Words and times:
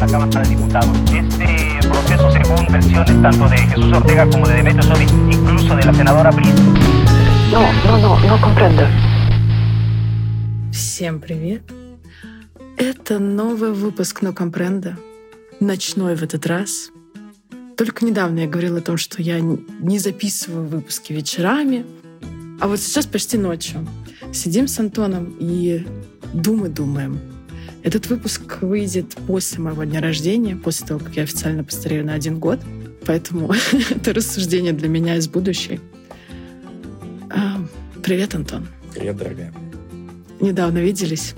la 0.00 0.06
Cámara 0.06 0.42
de 0.42 0.48
Diputados. 0.50 0.96
Este 1.12 1.88
proceso, 1.88 2.30
según 2.30 2.66
versiones 2.70 3.22
tanto 3.22 3.48
de 3.48 3.56
Jesús 3.56 3.92
Ortega 3.92 4.30
como 4.30 4.46
de 4.46 4.54
Demetrio 4.54 4.82
Sodi, 4.82 5.04
incluso 5.32 5.74
de 5.74 5.84
la 5.84 5.92
senadora 5.92 6.30
Pris. 6.30 6.54
No, 7.50 7.72
no, 7.84 7.98
no, 7.98 8.20
no 8.20 8.40
comprendo. 8.40 8.86
Всем 10.70 11.20
привет! 11.20 11.62
Это 12.76 13.18
новый 13.18 13.72
выпуск 13.72 14.22
«Но 14.22 14.32
компренда», 14.32 14.96
ночной 15.58 16.14
в 16.14 16.22
этот 16.22 16.46
раз. 16.46 16.90
Только 17.76 18.04
недавно 18.04 18.40
я 18.40 18.46
говорила 18.46 18.78
о 18.78 18.82
том, 18.82 18.98
что 18.98 19.20
я 19.20 19.40
не 19.40 19.98
записываю 19.98 20.68
выпуски 20.68 21.12
вечерами, 21.12 21.84
а 22.60 22.68
вот 22.68 22.78
сейчас 22.78 23.06
почти 23.06 23.36
ночью. 23.36 23.84
Сидим 24.32 24.68
с 24.68 24.78
Антоном 24.78 25.34
и 25.40 25.84
думы-думаем. 26.32 27.37
Этот 27.88 28.08
выпуск 28.08 28.58
выйдет 28.60 29.16
после 29.26 29.60
моего 29.60 29.82
дня 29.84 30.02
рождения, 30.02 30.54
после 30.54 30.86
того, 30.86 31.00
как 31.00 31.16
я 31.16 31.22
официально 31.22 31.64
постарею 31.64 32.04
на 32.04 32.12
один 32.12 32.38
год. 32.38 32.60
Поэтому 33.06 33.50
это 33.90 34.12
рассуждение 34.12 34.74
для 34.74 34.88
меня 34.88 35.16
из 35.16 35.26
будущей. 35.26 35.80
А, 37.30 37.64
привет, 38.02 38.34
Антон. 38.34 38.68
Привет, 38.92 39.16
дорогая. 39.16 39.54
Недавно 40.38 40.80
виделись. 40.80 41.34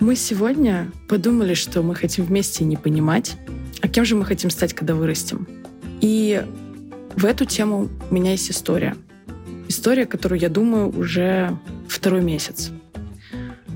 Мы 0.00 0.16
сегодня 0.16 0.90
подумали, 1.06 1.54
что 1.54 1.80
мы 1.82 1.94
хотим 1.94 2.24
вместе 2.24 2.64
не 2.64 2.76
понимать, 2.76 3.36
а 3.80 3.86
кем 3.86 4.04
же 4.04 4.16
мы 4.16 4.24
хотим 4.24 4.50
стать, 4.50 4.74
когда 4.74 4.96
вырастем. 4.96 5.46
И 6.00 6.44
в 7.14 7.24
эту 7.24 7.44
тему 7.44 7.88
у 8.10 8.14
меня 8.16 8.32
есть 8.32 8.50
история. 8.50 8.96
История, 9.68 10.06
которую 10.06 10.40
я 10.40 10.48
думаю 10.48 10.88
уже 10.88 11.56
второй 11.86 12.22
месяц. 12.22 12.72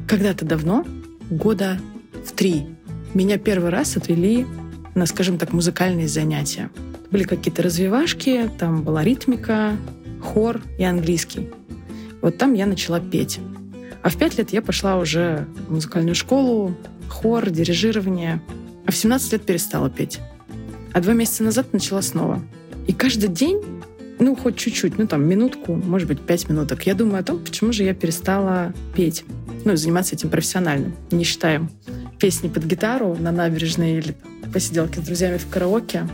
Когда-то 0.08 0.44
давно, 0.44 0.84
года 1.30 1.78
в 2.24 2.32
три, 2.32 2.66
меня 3.14 3.38
первый 3.38 3.70
раз 3.70 3.96
отвели 3.96 4.46
на, 4.94 5.06
скажем 5.06 5.38
так, 5.38 5.52
музыкальные 5.52 6.08
занятия. 6.08 6.70
Были 7.10 7.24
какие-то 7.24 7.62
развивашки, 7.62 8.50
там 8.58 8.82
была 8.82 9.04
ритмика, 9.04 9.76
хор 10.22 10.62
и 10.78 10.84
английский. 10.84 11.50
Вот 12.20 12.38
там 12.38 12.54
я 12.54 12.66
начала 12.66 13.00
петь. 13.00 13.40
А 14.02 14.08
в 14.08 14.16
пять 14.16 14.38
лет 14.38 14.52
я 14.52 14.62
пошла 14.62 14.96
уже 14.96 15.46
в 15.68 15.72
музыкальную 15.72 16.14
школу, 16.14 16.74
хор, 17.08 17.50
дирижирование. 17.50 18.42
А 18.86 18.92
в 18.92 18.96
17 18.96 19.32
лет 19.32 19.42
перестала 19.42 19.90
петь. 19.90 20.20
А 20.92 21.00
два 21.00 21.12
месяца 21.12 21.42
назад 21.42 21.72
начала 21.72 22.02
снова. 22.02 22.40
И 22.86 22.92
каждый 22.92 23.28
день, 23.28 23.60
ну, 24.18 24.34
хоть 24.34 24.56
чуть-чуть, 24.56 24.98
ну, 24.98 25.06
там, 25.06 25.24
минутку, 25.24 25.74
может 25.74 26.08
быть, 26.08 26.20
пять 26.20 26.48
минуток, 26.48 26.86
я 26.86 26.94
думаю 26.94 27.20
о 27.20 27.22
том, 27.22 27.38
почему 27.38 27.72
же 27.72 27.84
я 27.84 27.94
перестала 27.94 28.72
петь. 28.94 29.24
Ну, 29.64 29.76
заниматься 29.76 30.14
этим 30.14 30.30
профессионально. 30.30 30.92
Не 31.10 31.24
считаем 31.24 31.70
песни 32.22 32.46
под 32.46 32.64
гитару 32.66 33.16
на 33.16 33.32
набережной 33.32 33.98
или 33.98 34.14
посиделки 34.52 35.00
с 35.00 35.02
друзьями 35.02 35.38
в 35.38 35.48
караоке 35.48 36.06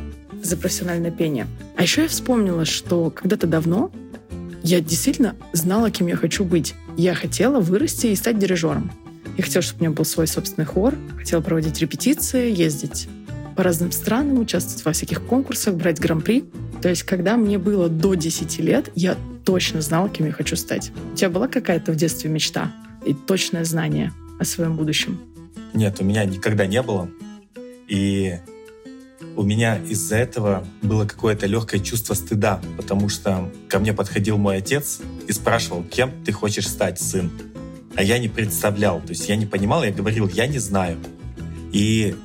за 0.42 0.56
профессиональное 0.56 1.10
пение. 1.10 1.46
А 1.76 1.82
еще 1.82 2.04
я 2.04 2.08
вспомнила, 2.08 2.64
что 2.64 3.10
когда-то 3.10 3.46
давно 3.46 3.92
я 4.62 4.80
действительно 4.80 5.36
знала, 5.52 5.90
кем 5.90 6.06
я 6.06 6.16
хочу 6.16 6.46
быть. 6.46 6.74
Я 6.96 7.12
хотела 7.12 7.60
вырасти 7.60 8.06
и 8.06 8.16
стать 8.16 8.38
дирижером. 8.38 8.90
Я 9.36 9.44
хотела, 9.44 9.62
чтобы 9.62 9.80
у 9.80 9.84
меня 9.84 9.94
был 9.94 10.06
свой 10.06 10.26
собственный 10.26 10.64
хор, 10.64 10.94
хотела 11.18 11.42
проводить 11.42 11.78
репетиции, 11.78 12.50
ездить 12.50 13.06
по 13.54 13.62
разным 13.62 13.92
странам, 13.92 14.38
участвовать 14.38 14.86
во 14.86 14.92
всяких 14.92 15.22
конкурсах, 15.26 15.74
брать 15.74 16.00
гран-при. 16.00 16.44
То 16.80 16.88
есть, 16.88 17.02
когда 17.02 17.36
мне 17.36 17.58
было 17.58 17.90
до 17.90 18.14
10 18.14 18.60
лет, 18.60 18.90
я 18.94 19.14
точно 19.44 19.82
знала, 19.82 20.08
кем 20.08 20.24
я 20.24 20.32
хочу 20.32 20.56
стать. 20.56 20.90
У 21.12 21.16
тебя 21.16 21.28
была 21.28 21.48
какая-то 21.48 21.92
в 21.92 21.96
детстве 21.96 22.30
мечта 22.30 22.72
и 23.04 23.12
точное 23.12 23.64
знание 23.64 24.14
о 24.40 24.46
своем 24.46 24.74
будущем? 24.74 25.18
Нет, 25.74 26.00
у 26.00 26.04
меня 26.04 26.24
никогда 26.24 26.66
не 26.66 26.82
было. 26.82 27.10
И 27.88 28.38
у 29.36 29.42
меня 29.42 29.78
из-за 29.78 30.16
этого 30.16 30.66
было 30.82 31.04
какое-то 31.06 31.46
легкое 31.46 31.80
чувство 31.80 32.14
стыда, 32.14 32.60
потому 32.76 33.08
что 33.08 33.50
ко 33.68 33.78
мне 33.78 33.92
подходил 33.92 34.36
мой 34.36 34.56
отец 34.56 35.00
и 35.26 35.32
спрашивал, 35.32 35.84
кем 35.84 36.12
ты 36.24 36.32
хочешь 36.32 36.68
стать, 36.68 37.00
сын. 37.00 37.30
А 37.94 38.02
я 38.02 38.18
не 38.18 38.28
представлял, 38.28 39.00
то 39.00 39.10
есть 39.10 39.28
я 39.28 39.36
не 39.36 39.46
понимал, 39.46 39.84
я 39.84 39.92
говорил, 39.92 40.28
я 40.28 40.46
не 40.46 40.58
знаю. 40.58 40.98
И 41.72 42.16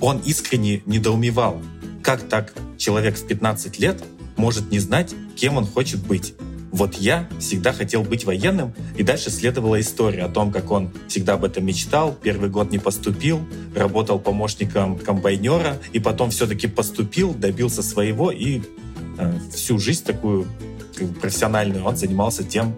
он 0.00 0.18
искренне 0.18 0.82
недоумевал, 0.86 1.62
как 2.02 2.22
так 2.28 2.52
человек 2.76 3.16
в 3.16 3.26
15 3.26 3.78
лет 3.78 4.02
может 4.36 4.70
не 4.70 4.78
знать, 4.78 5.14
кем 5.36 5.56
он 5.56 5.66
хочет 5.66 6.06
быть. 6.06 6.34
Вот 6.72 6.94
я 6.94 7.28
всегда 7.38 7.72
хотел 7.74 8.02
быть 8.02 8.24
военным, 8.24 8.72
и 8.96 9.02
дальше 9.02 9.30
следовала 9.30 9.78
история 9.78 10.24
о 10.24 10.28
том, 10.28 10.50
как 10.50 10.70
он 10.70 10.90
всегда 11.06 11.34
об 11.34 11.44
этом 11.44 11.66
мечтал, 11.66 12.16
первый 12.20 12.48
год 12.48 12.70
не 12.70 12.78
поступил, 12.78 13.40
работал 13.76 14.18
помощником 14.18 14.98
комбайнера, 14.98 15.76
и 15.92 16.00
потом 16.00 16.30
все-таки 16.30 16.66
поступил, 16.66 17.34
добился 17.34 17.82
своего, 17.82 18.30
и 18.30 18.62
э, 19.18 19.38
всю 19.54 19.78
жизнь 19.78 20.02
такую 20.04 20.46
как 20.96 21.08
бы, 21.08 21.20
профессиональную 21.20 21.84
он 21.84 21.96
занимался 21.96 22.42
тем, 22.42 22.74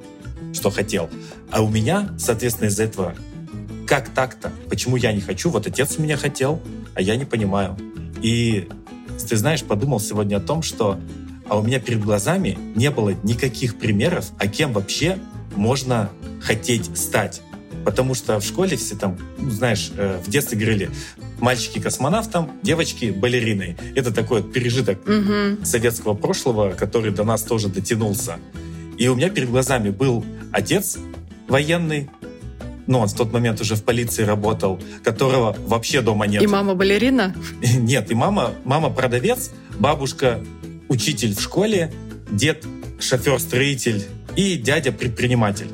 что 0.53 0.71
хотел. 0.71 1.09
А 1.53 1.63
у 1.63 1.69
меня, 1.69 2.11
соответственно, 2.19 2.67
из-за 2.69 2.83
этого, 2.83 3.15
как 3.87 4.09
так-то? 4.09 4.51
Почему 4.69 4.97
я 4.97 5.13
не 5.13 5.21
хочу? 5.21 5.51
Вот 5.51 5.69
отец 5.69 5.95
у 5.99 6.03
меня 6.03 6.17
хотел, 6.17 6.61
а 6.95 7.01
я 7.01 7.15
не 7.15 7.25
понимаю. 7.25 7.77
И 8.23 8.69
ты 9.29 9.37
знаешь, 9.37 9.63
подумал 9.63 10.01
сегодня 10.01 10.39
о 10.39 10.41
том, 10.41 10.63
что 10.63 10.99
а 11.49 11.59
у 11.59 11.63
меня 11.63 11.81
перед 11.81 12.01
глазами 12.01 12.59
не 12.75 12.91
было 12.91 13.15
никаких 13.23 13.77
примеров, 13.79 14.31
а 14.39 14.47
кем 14.47 14.73
вообще 14.73 15.19
можно 15.55 16.11
хотеть 16.41 16.97
стать. 16.97 17.43
Потому 17.85 18.15
что 18.15 18.41
в 18.41 18.45
школе 18.45 18.77
все 18.77 18.97
там, 18.97 19.19
ну, 19.39 19.51
знаешь, 19.51 19.93
э, 19.97 20.19
в 20.25 20.31
детстве 20.31 20.59
говорили, 20.59 20.91
мальчики 21.39 21.81
космонавтом, 21.81 22.53
девочки 22.63 23.07
балериной. 23.11 23.77
Это 23.95 24.13
такой 24.13 24.41
вот 24.41 24.53
пережиток 24.53 25.01
угу. 25.07 25.65
советского 25.65 26.15
прошлого, 26.15 26.71
который 26.71 27.13
до 27.13 27.25
нас 27.25 27.43
тоже 27.43 27.69
дотянулся. 27.69 28.39
И 28.97 29.09
у 29.09 29.15
меня 29.15 29.29
перед 29.29 29.51
глазами 29.51 29.91
был 29.91 30.25
отец 30.53 30.99
военный, 31.49 32.09
ну, 32.87 32.99
он 32.99 33.09
в 33.09 33.15
тот 33.15 33.33
момент 33.33 33.61
уже 33.61 33.77
в 33.77 33.83
полиции 33.83 34.25
работал, 34.25 34.79
которого 35.03 35.57
вообще 35.67 36.01
дома 36.01 36.27
нет. 36.27 36.43
И 36.43 36.47
мама 36.47 36.75
балерина? 36.75 37.35
Нет, 37.63 38.11
и 38.11 38.15
мама, 38.15 38.53
мама 38.65 38.91
продавец, 38.91 39.53
бабушка 39.79 40.41
учитель 40.89 41.35
в 41.35 41.41
школе, 41.41 41.93
дед 42.31 42.65
шофер-строитель 42.99 44.03
и 44.37 44.57
дядя 44.57 44.93
предприниматель. 44.93 45.69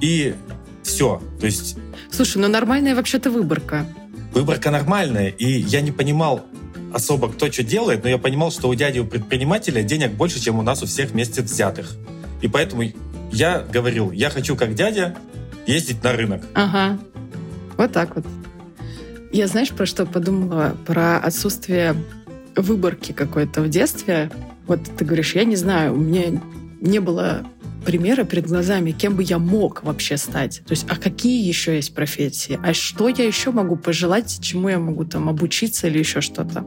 И 0.00 0.34
все. 0.82 1.22
То 1.40 1.46
есть... 1.46 1.76
Слушай, 2.10 2.38
ну 2.38 2.48
нормальная 2.48 2.94
вообще-то 2.94 3.30
выборка. 3.30 3.86
Выборка 4.32 4.70
нормальная. 4.70 5.28
И 5.28 5.60
я 5.60 5.80
не 5.80 5.92
понимал 5.92 6.44
особо, 6.92 7.30
кто 7.30 7.50
что 7.50 7.62
делает, 7.62 8.02
но 8.02 8.10
я 8.10 8.18
понимал, 8.18 8.50
что 8.50 8.68
у 8.68 8.74
дяди 8.74 8.98
у 8.98 9.06
предпринимателя 9.06 9.82
денег 9.82 10.12
больше, 10.12 10.40
чем 10.40 10.58
у 10.58 10.62
нас 10.62 10.82
у 10.82 10.86
всех 10.86 11.10
вместе 11.10 11.42
взятых. 11.42 11.96
И 12.40 12.48
поэтому 12.48 12.84
я 13.32 13.60
говорил, 13.60 14.10
я 14.10 14.30
хочу 14.30 14.56
как 14.56 14.74
дядя 14.74 15.16
ездить 15.66 16.02
на 16.02 16.12
рынок. 16.12 16.42
Ага. 16.54 16.98
Вот 17.76 17.92
так 17.92 18.16
вот. 18.16 18.26
Я 19.32 19.46
знаешь, 19.46 19.70
про 19.70 19.86
что 19.86 20.04
подумала? 20.04 20.76
Про 20.86 21.18
отсутствие 21.18 21.96
выборки 22.56 23.12
какой-то 23.12 23.62
в 23.62 23.68
детстве. 23.68 24.30
Вот 24.66 24.80
ты 24.96 25.04
говоришь, 25.04 25.34
я 25.34 25.44
не 25.44 25.56
знаю, 25.56 25.94
у 25.94 25.96
меня 25.96 26.40
не 26.80 26.98
было 26.98 27.44
примера 27.84 28.24
перед 28.24 28.46
глазами, 28.46 28.92
кем 28.92 29.16
бы 29.16 29.22
я 29.22 29.38
мог 29.38 29.82
вообще 29.82 30.16
стать. 30.16 30.62
То 30.66 30.72
есть, 30.72 30.86
а 30.88 30.96
какие 30.96 31.46
еще 31.46 31.74
есть 31.74 31.94
профессии? 31.94 32.58
А 32.62 32.74
что 32.74 33.08
я 33.08 33.24
еще 33.24 33.50
могу 33.50 33.76
пожелать, 33.76 34.38
чему 34.40 34.68
я 34.68 34.78
могу 34.78 35.04
там 35.04 35.28
обучиться 35.28 35.88
или 35.88 35.98
еще 35.98 36.20
что-то? 36.20 36.66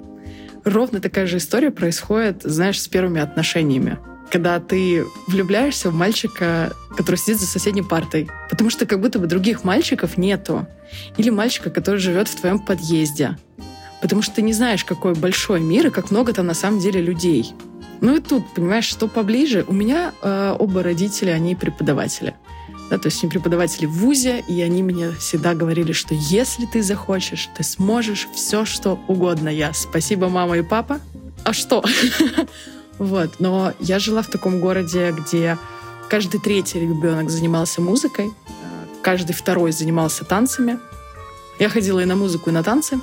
Ровно 0.63 0.99
такая 0.99 1.27
же 1.27 1.37
история 1.37 1.71
происходит, 1.71 2.41
знаешь, 2.43 2.81
с 2.81 2.87
первыми 2.87 3.21
отношениями. 3.21 3.99
Когда 4.31 4.59
ты 4.59 5.05
влюбляешься 5.27 5.91
в 5.91 5.93
мальчика, 5.93 6.73
который 6.97 7.17
сидит 7.17 7.39
за 7.39 7.45
соседней 7.45 7.83
партой. 7.83 8.27
Потому 8.49 8.71
что 8.71 8.87
как 8.87 8.99
будто 8.99 9.19
бы 9.19 9.27
других 9.27 9.63
мальчиков 9.63 10.17
нету. 10.17 10.67
Или 11.17 11.29
мальчика, 11.29 11.69
который 11.69 11.99
живет 11.99 12.27
в 12.27 12.35
твоем 12.35 12.59
подъезде 12.59 13.37
потому 14.01 14.21
что 14.21 14.35
ты 14.35 14.41
не 14.41 14.53
знаешь, 14.53 14.85
какой 14.85 15.13
большой 15.13 15.59
мир 15.59 15.87
и 15.87 15.89
как 15.89 16.11
много 16.11 16.33
там 16.33 16.47
на 16.47 16.53
самом 16.53 16.79
деле 16.79 17.01
людей. 17.01 17.53
Ну 18.01 18.17
и 18.17 18.19
тут, 18.19 18.43
понимаешь, 18.53 18.85
что 18.85 19.07
поближе. 19.07 19.65
У 19.67 19.73
меня 19.73 20.13
э, 20.21 20.55
оба 20.59 20.83
родителя, 20.83 21.31
они 21.31 21.55
преподаватели. 21.55 22.35
Да, 22.89 22.99
то 22.99 23.07
есть 23.07 23.23
они 23.23 23.31
преподаватели 23.31 23.87
в 23.87 23.93
ВУЗе, 23.93 24.43
и 24.47 24.61
они 24.61 24.83
мне 24.83 25.11
всегда 25.13 25.55
говорили, 25.55 25.91
что 25.91 26.13
если 26.13 26.65
ты 26.65 26.83
захочешь, 26.83 27.49
ты 27.57 27.63
сможешь 27.63 28.27
все, 28.35 28.63
что 28.65 28.99
угодно. 29.07 29.49
Я 29.49 29.73
спасибо, 29.73 30.29
мама 30.29 30.57
и 30.57 30.61
папа. 30.61 30.99
А 31.43 31.53
что? 31.53 31.83
Вот. 32.97 33.39
Но 33.39 33.73
я 33.81 33.99
жила 33.99 34.21
в 34.21 34.27
таком 34.27 34.61
городе, 34.61 35.11
где 35.11 35.57
каждый 36.09 36.39
третий 36.39 36.79
ребенок 36.79 37.29
занимался 37.29 37.81
музыкой, 37.81 38.27
э, 38.27 38.31
каждый 39.01 39.33
второй 39.33 39.73
занимался 39.73 40.23
танцами. 40.23 40.79
Я 41.59 41.67
ходила 41.67 41.99
и 41.99 42.05
на 42.05 42.15
музыку, 42.15 42.51
и 42.51 42.53
на 42.53 42.63
танцы 42.63 42.99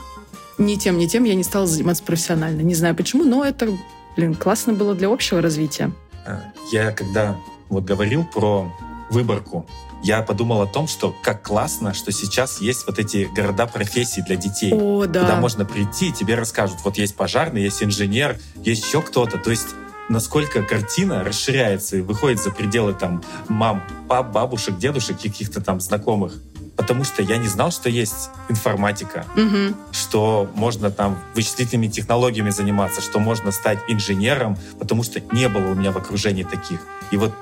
ни 0.58 0.76
тем, 0.76 0.98
ни 0.98 1.06
тем 1.06 1.24
я 1.24 1.34
не 1.34 1.44
стала 1.44 1.66
заниматься 1.66 2.02
профессионально. 2.02 2.60
Не 2.62 2.74
знаю 2.74 2.94
почему, 2.94 3.24
но 3.24 3.44
это, 3.44 3.68
блин, 4.16 4.34
классно 4.34 4.72
было 4.72 4.94
для 4.94 5.08
общего 5.08 5.40
развития. 5.40 5.92
А, 6.26 6.40
я 6.70 6.92
когда 6.92 7.36
вот 7.68 7.84
говорил 7.84 8.24
про 8.24 8.70
выборку, 9.10 9.66
я 10.02 10.22
подумал 10.22 10.62
о 10.62 10.66
том, 10.66 10.88
что 10.88 11.14
как 11.22 11.42
классно, 11.42 11.94
что 11.94 12.10
сейчас 12.10 12.60
есть 12.60 12.86
вот 12.86 12.98
эти 12.98 13.28
города 13.34 13.66
профессий 13.66 14.22
для 14.22 14.36
детей. 14.36 14.72
О, 14.72 15.06
да. 15.06 15.20
Куда 15.20 15.36
можно 15.36 15.64
прийти, 15.64 16.08
и 16.08 16.12
тебе 16.12 16.34
расскажут, 16.34 16.78
вот 16.84 16.98
есть 16.98 17.14
пожарный, 17.14 17.62
есть 17.62 17.82
инженер, 17.82 18.38
есть 18.56 18.84
еще 18.84 19.00
кто-то. 19.00 19.38
То 19.38 19.50
есть 19.50 19.68
насколько 20.08 20.62
картина 20.62 21.22
расширяется 21.22 21.96
и 21.96 22.00
выходит 22.00 22.40
за 22.40 22.50
пределы 22.50 22.94
там 22.94 23.22
мам, 23.48 23.82
пап, 24.08 24.32
бабушек, 24.32 24.76
дедушек, 24.76 25.20
каких-то 25.20 25.60
там 25.60 25.80
знакомых. 25.80 26.34
Потому 26.76 27.04
что 27.04 27.22
я 27.22 27.36
не 27.36 27.48
знал, 27.48 27.70
что 27.70 27.88
есть 27.90 28.30
информатика, 28.48 29.24
Мгм. 29.36 29.76
что 29.92 30.50
можно 30.54 30.90
там 30.90 31.18
вычислительными 31.34 31.88
технологиями 31.88 32.50
заниматься, 32.50 33.00
что 33.02 33.18
можно 33.20 33.52
стать 33.52 33.78
инженером, 33.88 34.56
потому 34.78 35.02
что 35.04 35.20
не 35.32 35.48
было 35.48 35.68
у 35.70 35.74
меня 35.74 35.92
в 35.92 35.98
окружении 35.98 36.44
таких. 36.44 36.80
И 37.10 37.16
вот 37.16 37.32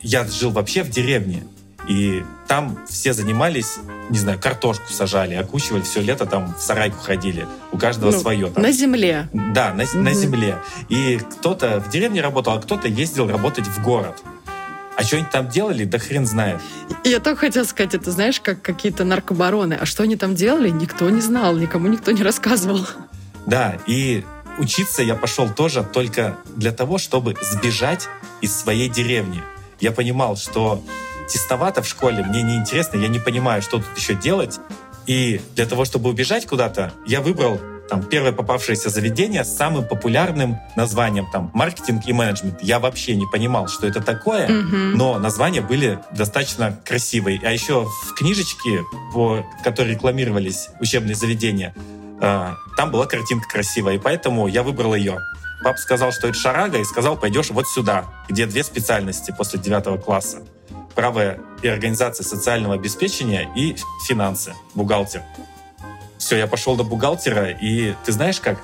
я 0.00 0.24
жил 0.26 0.50
вообще 0.50 0.82
в 0.82 0.90
деревне, 0.90 1.44
и 1.88 2.24
там 2.46 2.78
все 2.88 3.12
занимались, 3.12 3.76
не 4.10 4.18
знаю, 4.18 4.38
картошку 4.38 4.90
сажали, 4.92 5.34
окучивали 5.34 5.82
все 5.82 6.00
лето, 6.00 6.24
там 6.26 6.54
в 6.54 6.60
сарайку 6.60 6.98
ходили. 7.02 7.46
У 7.72 7.78
каждого 7.78 8.10
Ну, 8.10 8.18
свое. 8.20 8.46
Там. 8.48 8.62
На 8.62 8.70
земле. 8.72 9.28
Да, 9.32 9.72
на, 9.74 9.84
на 9.94 10.10
Мгм. 10.10 10.14
земле. 10.14 10.58
И 10.88 11.18
кто-то 11.18 11.80
в 11.80 11.90
деревне 11.90 12.20
работал, 12.22 12.54
а 12.54 12.60
кто-то 12.60 12.88
ездил 12.88 13.28
работать 13.28 13.66
в 13.66 13.82
город. 13.82 14.22
А 14.96 15.02
что 15.02 15.16
они 15.16 15.26
там 15.30 15.48
делали, 15.48 15.84
да 15.84 15.98
хрен 15.98 16.26
знает. 16.26 16.60
Я 17.04 17.20
только 17.20 17.40
хотела 17.40 17.64
сказать, 17.64 17.94
это 17.94 18.10
знаешь, 18.10 18.40
как 18.40 18.62
какие-то 18.62 19.04
наркобароны. 19.04 19.74
А 19.74 19.86
что 19.86 20.04
они 20.04 20.16
там 20.16 20.34
делали, 20.34 20.70
никто 20.70 21.10
не 21.10 21.20
знал, 21.20 21.56
никому 21.56 21.88
никто 21.88 22.12
не 22.12 22.22
рассказывал. 22.22 22.86
Да, 23.46 23.76
и 23.86 24.24
учиться 24.58 25.02
я 25.02 25.14
пошел 25.14 25.48
тоже 25.48 25.82
только 25.82 26.36
для 26.56 26.72
того, 26.72 26.98
чтобы 26.98 27.34
сбежать 27.42 28.08
из 28.40 28.54
своей 28.54 28.88
деревни. 28.88 29.42
Я 29.80 29.90
понимал, 29.92 30.36
что 30.36 30.82
тесновато 31.28 31.82
в 31.82 31.88
школе, 31.88 32.24
мне 32.24 32.42
неинтересно, 32.42 32.98
я 32.98 33.08
не 33.08 33.18
понимаю, 33.18 33.62
что 33.62 33.78
тут 33.78 33.96
еще 33.96 34.14
делать. 34.14 34.60
И 35.06 35.40
для 35.54 35.66
того, 35.66 35.84
чтобы 35.84 36.08
убежать 36.08 36.46
куда-то, 36.46 36.92
я 37.06 37.20
выбрал 37.20 37.60
там 37.88 38.02
первое 38.02 38.32
попавшееся 38.32 38.88
заведение 38.90 39.44
с 39.44 39.54
самым 39.56 39.86
популярным 39.86 40.58
названием 40.76 41.26
там 41.32 41.50
маркетинг 41.54 42.02
и 42.06 42.12
менеджмент. 42.12 42.62
Я 42.62 42.78
вообще 42.78 43.14
не 43.14 43.26
понимал, 43.26 43.68
что 43.68 43.86
это 43.86 44.00
такое, 44.00 44.48
Мгм. 44.48 44.92
но 44.96 45.18
названия 45.18 45.60
были 45.60 45.98
достаточно 46.12 46.78
красивые. 46.84 47.40
А 47.44 47.50
еще 47.50 47.84
в 47.84 48.14
книжечке, 48.14 48.82
по 49.12 49.44
которой 49.62 49.90
рекламировались 49.92 50.68
учебные 50.80 51.14
заведения, 51.14 51.74
э, 52.20 52.52
там 52.76 52.90
была 52.90 53.06
картинка 53.06 53.48
красивая, 53.48 53.94
и 53.94 53.98
поэтому 53.98 54.46
я 54.46 54.62
выбрал 54.62 54.94
ее. 54.94 55.20
Пап 55.62 55.78
сказал, 55.78 56.12
что 56.12 56.28
это 56.28 56.36
шарага, 56.38 56.78
и 56.78 56.84
сказал, 56.84 57.16
пойдешь 57.16 57.50
вот 57.50 57.66
сюда, 57.68 58.04
где 58.28 58.46
две 58.46 58.62
специальности 58.64 59.34
после 59.36 59.58
девятого 59.58 59.96
класса. 59.98 60.42
Право 60.94 61.36
и 61.62 61.68
организация 61.68 62.24
социального 62.24 62.74
обеспечения 62.74 63.48
и 63.56 63.74
финансы, 64.06 64.52
бухгалтер. 64.74 65.22
Все, 66.24 66.38
я 66.38 66.46
пошел 66.46 66.74
до 66.74 66.84
бухгалтера, 66.84 67.50
и 67.50 67.92
ты 68.06 68.12
знаешь 68.12 68.40
как? 68.40 68.58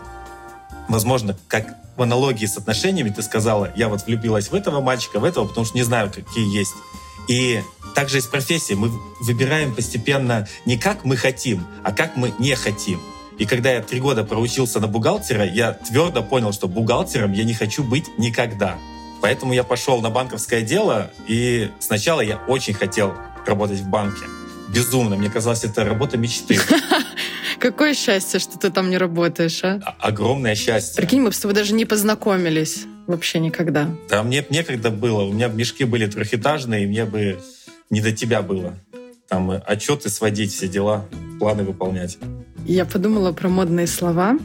Возможно, 0.89 1.37
как 1.47 1.77
в 1.95 2.01
аналогии 2.01 2.47
с 2.47 2.57
отношениями 2.57 3.11
ты 3.11 3.21
сказала, 3.21 3.71
я 3.77 3.91
вот 3.91 4.07
влюбилась 4.07 4.51
в 4.51 4.55
этого 4.55 4.81
мальчика, 4.81 5.21
в 5.21 5.25
этого, 5.25 5.47
потому 5.47 5.67
что 5.67 5.77
не 5.77 5.83
знаю, 5.83 6.11
какие 6.11 6.57
есть. 6.57 6.73
И 7.29 7.63
также 7.95 8.17
и 8.17 8.21
с. 8.23 8.71
Мы 8.71 8.91
выбираем 9.21 9.75
постепенно 9.75 10.49
не 10.65 10.79
как 10.79 11.05
мы 11.05 11.19
хотим, 11.19 11.67
а 11.85 11.93
как 11.93 12.17
мы 12.17 12.33
не 12.39 12.55
хотим. 12.55 12.99
И 13.37 13.45
когда 13.45 13.71
я 13.73 13.83
три 13.83 14.01
года 14.01 14.25
проучился 14.25 14.81
на 14.81 14.87
бухгалтера, 14.87 15.45
я 15.45 15.75
твердо 15.75 16.23
понял, 16.23 16.55
что 16.55 16.67
бухгалтером 16.67 17.35
я 17.35 17.45
не 17.45 17.53
хочу 17.53 17.85
быть 17.85 18.07
никогда. 18.17 18.79
Поэтому 19.21 19.53
я 19.53 19.65
пошел 19.65 20.01
на 20.01 20.09
банковское 20.09 20.63
дело, 20.63 21.11
и 21.27 21.71
сначала 21.79 22.23
я 22.23 22.39
очень 22.49 22.73
хотел 22.73 23.13
работать 23.47 23.81
в 23.81 23.89
банке. 23.91 24.25
Безумно. 24.71 25.17
Мне 25.17 25.29
казалось, 25.29 25.65
это 25.65 25.85
работа 25.85 26.17
мечты. 26.17 26.59
Какое 27.61 27.93
счастье, 27.95 28.41
что 28.41 28.59
ты 28.59 28.71
там 28.71 28.89
не 28.89 28.97
работаешь, 28.97 29.63
а? 29.65 29.81
О- 29.85 30.09
Огромное 30.09 30.55
счастье. 30.55 30.97
Прикинь, 30.97 31.21
мы 31.21 31.31
с 31.31 31.39
тобой 31.39 31.55
даже 31.55 31.75
не 31.75 31.85
познакомились 31.85 32.87
вообще 33.07 33.39
никогда. 33.39 33.89
Да 34.09 34.23
мне 34.23 34.45
некогда 34.49 34.91
было. 34.91 35.23
У 35.25 35.33
меня 35.33 35.49
мешки 35.49 35.85
были 35.85 36.07
трехэтажные, 36.07 36.85
и 36.85 36.87
мне 36.87 37.05
бы 37.05 37.39
не 37.91 38.01
до 38.01 38.13
тебя 38.13 38.41
было. 38.41 38.75
Там 39.29 39.51
э, 39.51 39.59
отчеты 39.67 40.09
сводить, 40.09 40.53
все 40.53 40.69
дела, 40.69 41.07
планы 41.39 41.63
выполнять. 41.65 42.19
Я 42.67 42.85
подумала 42.87 43.33
про 43.33 43.49
модные 43.49 43.87
слова. 43.87 44.39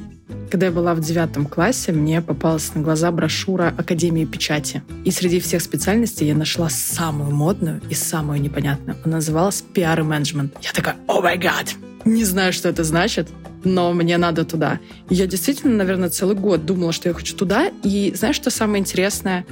Когда 0.52 0.66
я 0.68 0.72
была 0.72 0.94
в 0.94 1.00
девятом 1.00 1.46
классе, 1.46 1.92
мне 1.92 2.22
попалась 2.22 2.74
на 2.76 2.82
глаза 2.82 3.12
брошюра 3.12 3.74
Академии 3.78 4.26
печати. 4.26 4.84
И 5.06 5.12
среди 5.12 5.40
всех 5.40 5.62
специальностей 5.62 6.28
я 6.28 6.36
нашла 6.36 6.70
самую 6.70 7.32
модную 7.32 7.82
и 7.90 7.94
самую 7.94 8.42
непонятную. 8.42 8.98
Она 9.06 9.18
называлась 9.18 9.62
пиар 9.62 10.00
и 10.00 10.04
менеджмент. 10.04 10.56
Я 10.62 10.72
такая, 10.74 10.96
о 11.08 11.22
май 11.22 11.38
гад! 11.38 11.76
Не 12.06 12.24
знаю, 12.24 12.54
что 12.54 12.70
это 12.70 12.84
значит, 12.84 13.30
но 13.64 13.92
мне 13.92 14.18
надо 14.18 14.46
туда. 14.46 14.80
Я 15.10 15.26
действительно, 15.26 15.76
наверное, 15.76 16.10
целый 16.10 16.36
год 16.36 16.66
думала, 16.66 16.92
что 16.92 17.10
я 17.10 17.16
хочу 17.16 17.36
туда. 17.36 17.72
И 17.84 18.14
знаешь, 18.16 18.36
что 18.36 18.52
самое 18.52 18.80
интересное? 18.80 19.46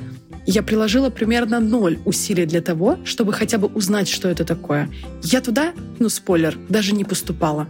Я 0.46 0.62
приложила 0.62 1.10
примерно 1.10 1.60
ноль 1.60 1.98
усилий 2.06 2.46
для 2.46 2.62
того, 2.62 3.00
чтобы 3.06 3.34
хотя 3.34 3.58
бы 3.58 3.68
узнать, 3.68 4.08
что 4.08 4.28
это 4.30 4.46
такое. 4.46 4.88
Я 5.24 5.42
туда, 5.42 5.74
ну, 6.00 6.10
спойлер, 6.10 6.58
даже 6.70 6.94
не 6.94 7.04
поступала. 7.04 7.70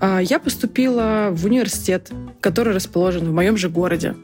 А, 0.00 0.20
Я 0.20 0.38
поступила 0.38 1.30
в 1.32 1.46
университет, 1.46 2.10
который 2.40 2.74
расположен 2.74 3.24
в 3.24 3.32
моем 3.32 3.56
же 3.56 3.70
городе. 3.70 4.14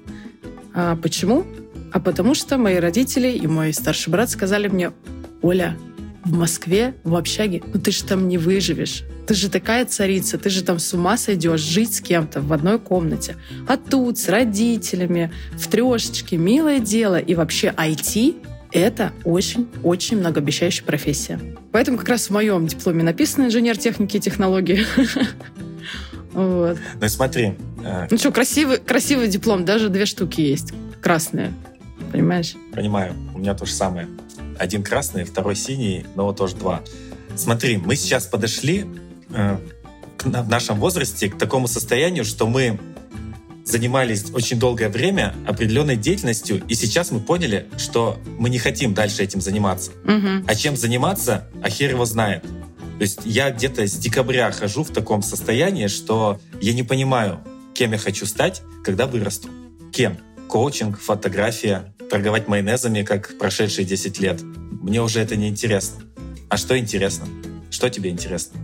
А 0.74 0.96
почему? 0.96 1.46
А 1.92 2.00
потому 2.00 2.34
что 2.34 2.58
мои 2.58 2.76
родители 2.76 3.28
и 3.28 3.46
мой 3.46 3.72
старший 3.72 4.10
брат 4.10 4.28
сказали 4.28 4.68
мне, 4.68 4.92
Оля, 5.40 5.78
в 6.24 6.32
Москве, 6.32 6.94
в 7.04 7.14
общаге, 7.14 7.62
ну 7.72 7.80
ты 7.80 7.90
же 7.92 8.04
там 8.04 8.28
не 8.28 8.36
выживешь. 8.38 9.04
Ты 9.26 9.34
же 9.34 9.48
такая 9.48 9.86
царица, 9.86 10.38
ты 10.38 10.50
же 10.50 10.62
там 10.62 10.78
с 10.78 10.92
ума 10.92 11.16
сойдешь 11.16 11.60
жить 11.60 11.94
с 11.94 12.00
кем-то 12.00 12.40
в 12.40 12.52
одной 12.52 12.78
комнате. 12.78 13.36
А 13.66 13.76
тут 13.76 14.18
с 14.18 14.28
родителями, 14.28 15.32
в 15.52 15.68
трешечке, 15.68 16.36
милое 16.36 16.78
дело. 16.78 17.18
И 17.18 17.34
вообще 17.34 17.72
IT 17.76 18.36
это 18.72 19.12
очень-очень 19.24 20.18
многообещающая 20.18 20.84
профессия. 20.84 21.38
Поэтому 21.70 21.96
как 21.96 22.08
раз 22.08 22.26
в 22.26 22.30
моем 22.30 22.66
дипломе 22.66 23.02
написано 23.04 23.46
инженер 23.46 23.78
техники 23.78 24.16
и 24.16 24.20
технологий. 24.20 24.84
Вот. 26.32 26.78
Ну 26.98 27.06
и 27.06 27.08
смотри, 27.08 27.54
э, 27.84 28.08
Ну 28.10 28.18
что, 28.18 28.32
красивый, 28.32 28.78
красивый 28.78 29.28
диплом, 29.28 29.64
даже 29.64 29.88
две 29.88 30.04
штуки 30.04 30.40
есть. 30.40 30.72
Красные. 31.00 31.52
Понимаешь? 32.10 32.56
понимаю, 32.74 33.14
у 33.34 33.38
меня 33.38 33.54
то 33.54 33.66
же 33.66 33.72
самое. 33.72 34.08
Один 34.58 34.82
красный, 34.82 35.22
второй 35.22 35.54
синий, 35.54 36.04
но 36.16 36.32
тоже 36.32 36.56
два. 36.56 36.82
Смотри, 37.36 37.76
мы 37.76 37.94
сейчас 37.94 38.26
подошли 38.26 38.84
э, 39.30 39.58
в 40.24 40.48
нашем 40.48 40.78
возрасте 40.78 41.28
к 41.28 41.38
такому 41.38 41.68
состоянию, 41.68 42.24
что 42.24 42.46
мы 42.46 42.78
занимались 43.64 44.31
очень 44.32 44.58
долгое 44.58 44.88
время 44.88 45.34
определенной 45.46 45.96
деятельностью, 45.96 46.62
и 46.69 46.74
сейчас 46.74 47.10
мы 47.10 47.20
поняли, 47.20 47.66
что 47.78 48.19
мы 48.38 48.50
не 48.50 48.58
хотим 48.58 48.94
дальше 48.94 49.22
этим 49.22 49.40
заниматься. 49.40 49.93
Мгм. 50.04 50.44
А 50.46 50.54
чем 50.54 50.76
заниматься, 50.76 51.48
а 51.62 51.70
хер 51.70 51.90
его 51.90 52.04
знает. 52.04 52.43
То 52.43 53.02
есть 53.02 53.20
я 53.24 53.50
где-то 53.50 53.86
с 53.86 53.94
декабря 53.94 54.50
хожу 54.52 54.84
в 54.84 54.90
таком 54.90 55.22
состоянии, 55.22 55.88
что 55.88 56.40
я 56.60 56.74
не 56.74 56.82
понимаю, 56.82 57.40
кем 57.72 57.93
я 57.93 57.98
хочу 57.98 58.26
стать, 58.26 58.62
когда 58.84 59.06
вырасту. 59.06 59.48
Кем? 59.93 60.19
Коучинг, 60.48 61.00
фотография, 61.00 61.94
торговать 62.10 62.46
майонезами, 62.46 63.02
как 63.02 63.36
прошедшие 63.38 63.84
10 63.84 64.20
лет. 64.20 64.40
Мне 64.43 65.02
уже 65.02 65.20
это 65.20 65.34
не 65.36 65.48
интересно. 65.48 66.04
А 66.48 66.56
что 66.56 66.78
интересно? 66.78 67.26
Что 67.74 67.90
тебе 67.90 68.10
интересно? 68.10 68.60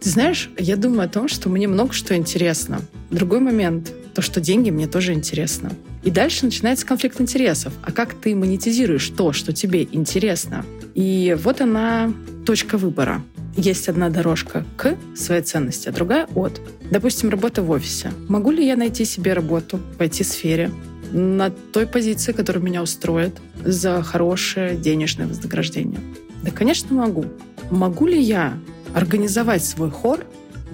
Ты 0.00 0.10
знаешь, 0.10 0.50
я 0.58 0.76
думаю 0.76 1.06
о 1.06 1.08
том, 1.08 1.28
что 1.28 1.48
мне 1.48 1.66
много 1.66 1.94
что 1.94 2.14
интересно. 2.14 2.82
Другой 3.10 3.40
момент, 3.40 3.90
то, 4.12 4.20
что 4.20 4.38
деньги 4.38 4.68
мне 4.68 4.86
тоже 4.86 5.14
интересно. 5.14 5.72
И 6.04 6.10
дальше 6.10 6.44
начинается 6.44 6.84
конфликт 6.84 7.18
интересов. 7.22 7.72
А 7.80 7.92
как 7.92 8.12
ты 8.12 8.34
монетизируешь 8.34 9.08
то, 9.08 9.32
что 9.32 9.54
тебе 9.54 9.88
интересно? 9.92 10.66
И 10.94 11.38
вот 11.42 11.62
она 11.62 12.12
точка 12.44 12.76
выбора. 12.76 13.22
Есть 13.56 13.88
одна 13.88 14.10
дорожка 14.10 14.66
к 14.76 14.94
своей 15.16 15.40
ценности, 15.40 15.88
а 15.88 15.92
другая 15.92 16.28
от. 16.34 16.60
Допустим, 16.90 17.30
работа 17.30 17.62
в 17.62 17.70
офисе. 17.70 18.12
Могу 18.28 18.50
ли 18.50 18.66
я 18.66 18.76
найти 18.76 19.06
себе 19.06 19.32
работу 19.32 19.80
в 19.98 20.02
IT-сфере 20.02 20.70
на 21.12 21.48
той 21.48 21.86
позиции, 21.86 22.32
которая 22.32 22.62
меня 22.62 22.82
устроит, 22.82 23.40
за 23.64 24.02
хорошее 24.02 24.76
денежное 24.76 25.26
вознаграждение? 25.26 26.00
Да, 26.42 26.50
конечно, 26.50 26.94
могу. 26.94 27.24
Могу 27.70 28.06
ли 28.06 28.20
я 28.20 28.54
организовать 28.94 29.64
свой 29.64 29.90
хор 29.90 30.24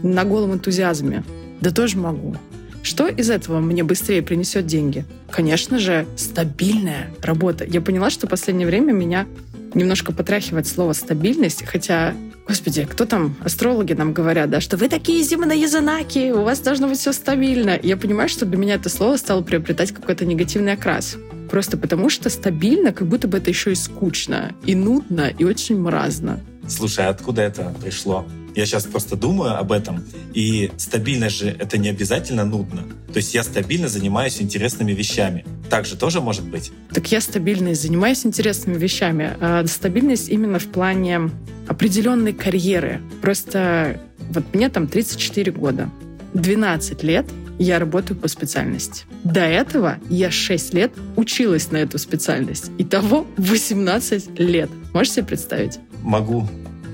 на 0.02 0.24
голом 0.24 0.54
энтузиазме? 0.54 1.24
Да 1.60 1.70
тоже 1.70 1.96
могу. 1.96 2.36
Что 2.82 3.06
из 3.06 3.30
этого 3.30 3.60
мне 3.60 3.84
быстрее 3.84 4.22
принесет 4.22 4.66
деньги? 4.66 5.04
Конечно 5.30 5.78
же, 5.78 6.06
стабильная 6.16 7.10
работа. 7.22 7.64
Я 7.64 7.80
поняла, 7.80 8.10
что 8.10 8.26
в 8.26 8.30
последнее 8.30 8.66
время 8.66 8.92
меня 8.92 9.26
немножко 9.74 10.12
потряхивает 10.12 10.66
слово 10.66 10.92
«стабильность», 10.92 11.64
хотя, 11.64 12.14
господи, 12.46 12.84
кто 12.84 13.06
там, 13.06 13.36
астрологи 13.42 13.92
нам 13.92 14.12
говорят, 14.12 14.50
да, 14.50 14.60
что 14.60 14.76
вы 14.76 14.88
такие 14.88 15.22
земные 15.22 15.66
знаки, 15.68 16.32
у 16.32 16.42
вас 16.42 16.60
должно 16.60 16.88
быть 16.88 16.98
все 16.98 17.12
стабильно. 17.12 17.78
Я 17.80 17.96
понимаю, 17.96 18.28
что 18.28 18.44
для 18.44 18.58
меня 18.58 18.74
это 18.74 18.88
слово 18.88 19.16
стало 19.16 19.42
приобретать 19.42 19.92
какой-то 19.92 20.26
негативный 20.26 20.72
окрас. 20.72 21.16
Просто 21.50 21.76
потому 21.76 22.10
что 22.10 22.28
стабильно, 22.30 22.92
как 22.92 23.08
будто 23.08 23.28
бы 23.28 23.38
это 23.38 23.50
еще 23.50 23.72
и 23.72 23.76
скучно, 23.76 24.52
и 24.66 24.74
нудно, 24.74 25.30
и 25.38 25.44
очень 25.44 25.78
мразно. 25.78 26.40
Слушай, 26.68 27.06
а 27.06 27.10
откуда 27.10 27.42
это 27.42 27.74
пришло? 27.82 28.26
Я 28.54 28.66
сейчас 28.66 28.84
просто 28.84 29.16
думаю 29.16 29.58
об 29.58 29.72
этом, 29.72 30.04
и 30.34 30.70
стабильность 30.76 31.36
же 31.36 31.48
это 31.48 31.78
не 31.78 31.88
обязательно 31.88 32.44
нудно. 32.44 32.82
То 33.12 33.16
есть 33.16 33.34
я 33.34 33.42
стабильно 33.44 33.88
занимаюсь 33.88 34.42
интересными 34.42 34.92
вещами. 34.92 35.46
Так 35.70 35.86
же 35.86 35.96
тоже 35.96 36.20
может 36.20 36.44
быть? 36.44 36.70
Так 36.92 37.10
я 37.10 37.22
стабильно 37.22 37.74
занимаюсь 37.74 38.26
интересными 38.26 38.76
вещами. 38.76 39.36
А 39.40 39.66
стабильность 39.66 40.28
именно 40.28 40.58
в 40.58 40.66
плане 40.66 41.30
определенной 41.66 42.34
карьеры. 42.34 43.00
Просто 43.22 43.98
вот 44.30 44.44
мне 44.54 44.68
там 44.68 44.86
34 44.86 45.50
года. 45.52 45.88
12 46.34 47.02
лет 47.02 47.26
я 47.58 47.78
работаю 47.78 48.18
по 48.18 48.28
специальности. 48.28 49.04
До 49.24 49.40
этого 49.40 49.98
я 50.10 50.30
6 50.30 50.74
лет 50.74 50.92
училась 51.16 51.70
на 51.70 51.78
эту 51.78 51.98
специальность. 51.98 52.70
Итого 52.76 53.26
18 53.38 54.38
лет. 54.40 54.68
Можете 54.92 55.16
себе 55.16 55.26
представить? 55.26 55.78
Могу, 56.02 56.48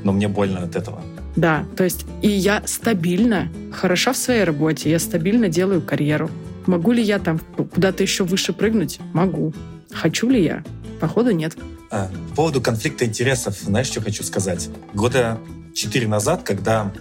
но 0.05 0.12
мне 0.12 0.29
больно 0.29 0.62
от 0.62 0.77
этого. 0.77 1.03
Да, 1.37 1.65
то 1.77 1.85
есть 1.85 2.05
и 2.23 2.29
я 2.29 2.62
стабильно, 2.67 3.49
хороша 3.73 4.12
в 4.12 4.17
своей 4.17 4.45
работе, 4.45 4.91
я 4.91 4.99
стабильно 4.99 5.49
делаю 5.49 5.81
карьеру. 5.81 6.31
Могу 6.67 6.93
ли 6.93 7.03
я 7.03 7.19
там 7.19 7.38
куда-то 7.57 8.03
еще 8.03 8.25
выше 8.25 8.53
прыгнуть? 8.53 9.00
Могу. 9.12 9.55
Хочу 9.93 10.29
ли 10.29 10.43
я? 10.43 10.65
Походу, 11.00 11.31
нет. 11.31 11.57
А, 11.91 12.11
по 12.31 12.37
поводу 12.37 12.61
конфликта 12.61 13.07
интересов, 13.07 13.59
знаешь, 13.59 13.87
что 13.87 14.00
хочу 14.00 14.23
сказать? 14.23 14.69
Года 14.93 15.38
четыре 15.75 16.09
назад, 16.09 16.43
когда 16.43 16.93